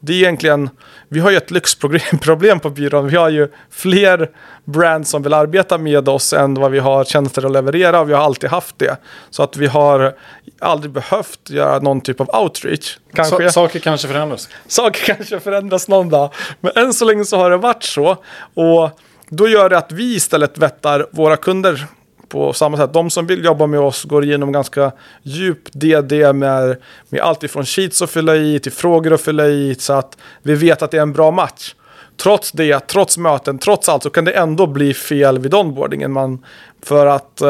[0.00, 0.70] Det är egentligen,
[1.08, 3.08] vi har ju ett lyxproblem på byrån.
[3.08, 4.30] Vi har ju fler
[4.64, 8.00] brands som vill arbeta med oss än vad vi har tjänster att leverera.
[8.00, 8.96] Och vi har alltid haft det.
[9.30, 10.14] Så att vi har
[10.60, 12.98] aldrig behövt göra någon typ av outreach.
[13.14, 13.50] Kanske.
[13.50, 14.48] Saker kanske förändras.
[14.66, 16.30] Saker kanske förändras någon dag.
[16.60, 18.16] Men än så länge så har det varit så.
[18.54, 18.90] Och
[19.28, 21.86] då gör det att vi istället vettar våra kunder
[22.28, 22.92] på samma sätt.
[22.92, 26.76] De som vill jobba med oss går igenom ganska djup DD med,
[27.08, 30.54] med allt ifrån sheets att fylla i till frågor att fylla i så att vi
[30.54, 31.74] vet att det är en bra match.
[32.16, 36.12] Trots det, trots möten, trots allt så kan det ändå bli fel vid onboardingen.
[36.12, 36.44] Man,
[36.82, 37.48] för att eh,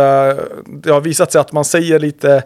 [0.66, 2.42] det har visat sig att man säger lite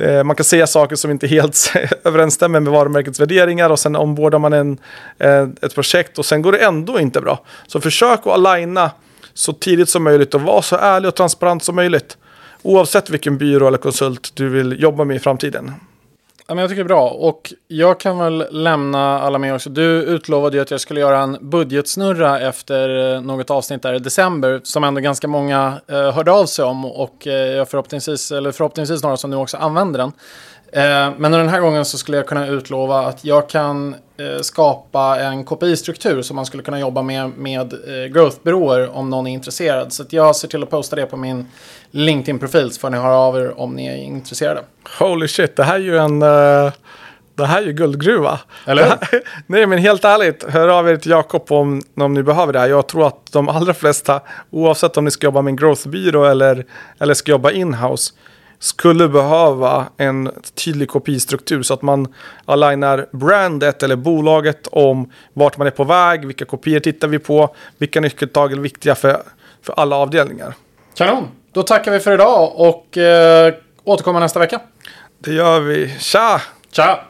[0.00, 1.72] eh, man kan säga saker som inte helt
[2.04, 4.78] överensstämmer med varumärkets värderingar och sen ombordar man en,
[5.18, 7.44] eh, ett projekt och sen går det ändå inte bra.
[7.66, 8.90] Så försök att aligna
[9.40, 12.18] så tidigt som möjligt och vara så ärlig och transparent som möjligt.
[12.62, 15.72] Oavsett vilken byrå eller konsult du vill jobba med i framtiden.
[16.46, 17.08] Ja, men jag tycker det är bra.
[17.08, 19.70] Och jag kan väl lämna alla med också.
[19.70, 23.98] Du utlovade ju att jag skulle göra en budgetsnurra efter eh, något avsnitt där i
[23.98, 24.60] december.
[24.64, 26.84] Som ändå ganska många eh, hörde av sig om.
[26.84, 30.12] Och eh, förhoppningsvis, eller förhoppningsvis några som nu också använder den.
[30.72, 35.20] Eh, men den här gången så skulle jag kunna utlova att jag kan eh, skapa
[35.20, 39.92] en KPI-struktur som man skulle kunna jobba med med eh, growth-byråer om någon är intresserad.
[39.92, 41.46] Så jag ser till att posta det på min
[41.90, 44.60] LinkedIn-profil så får ni höra av er om ni är intresserade.
[44.98, 46.22] Holy shit, det här är ju en...
[46.22, 46.72] Uh...
[47.34, 48.40] Det här är ju guldgruva.
[48.66, 49.22] Eller hur?
[49.46, 52.68] Nej, men helt ärligt, hör av er till Jakob om, om ni behöver det här.
[52.68, 56.64] Jag tror att de allra flesta, oavsett om ni ska jobba med en growthbyrå eller,
[56.98, 58.12] eller ska jobba inhouse,
[58.60, 65.66] skulle behöva en tydlig kopistruktur så att man alignar brandet eller bolaget om vart man
[65.66, 69.22] är på väg, vilka kopior tittar vi på, vilka nyckeltag är viktiga för,
[69.62, 70.54] för alla avdelningar.
[70.94, 71.28] Kanon!
[71.52, 73.54] Då tackar vi för idag och eh,
[73.84, 74.60] återkommer nästa vecka.
[75.18, 75.98] Det gör vi.
[75.98, 76.42] Tja!
[76.70, 77.09] Tja!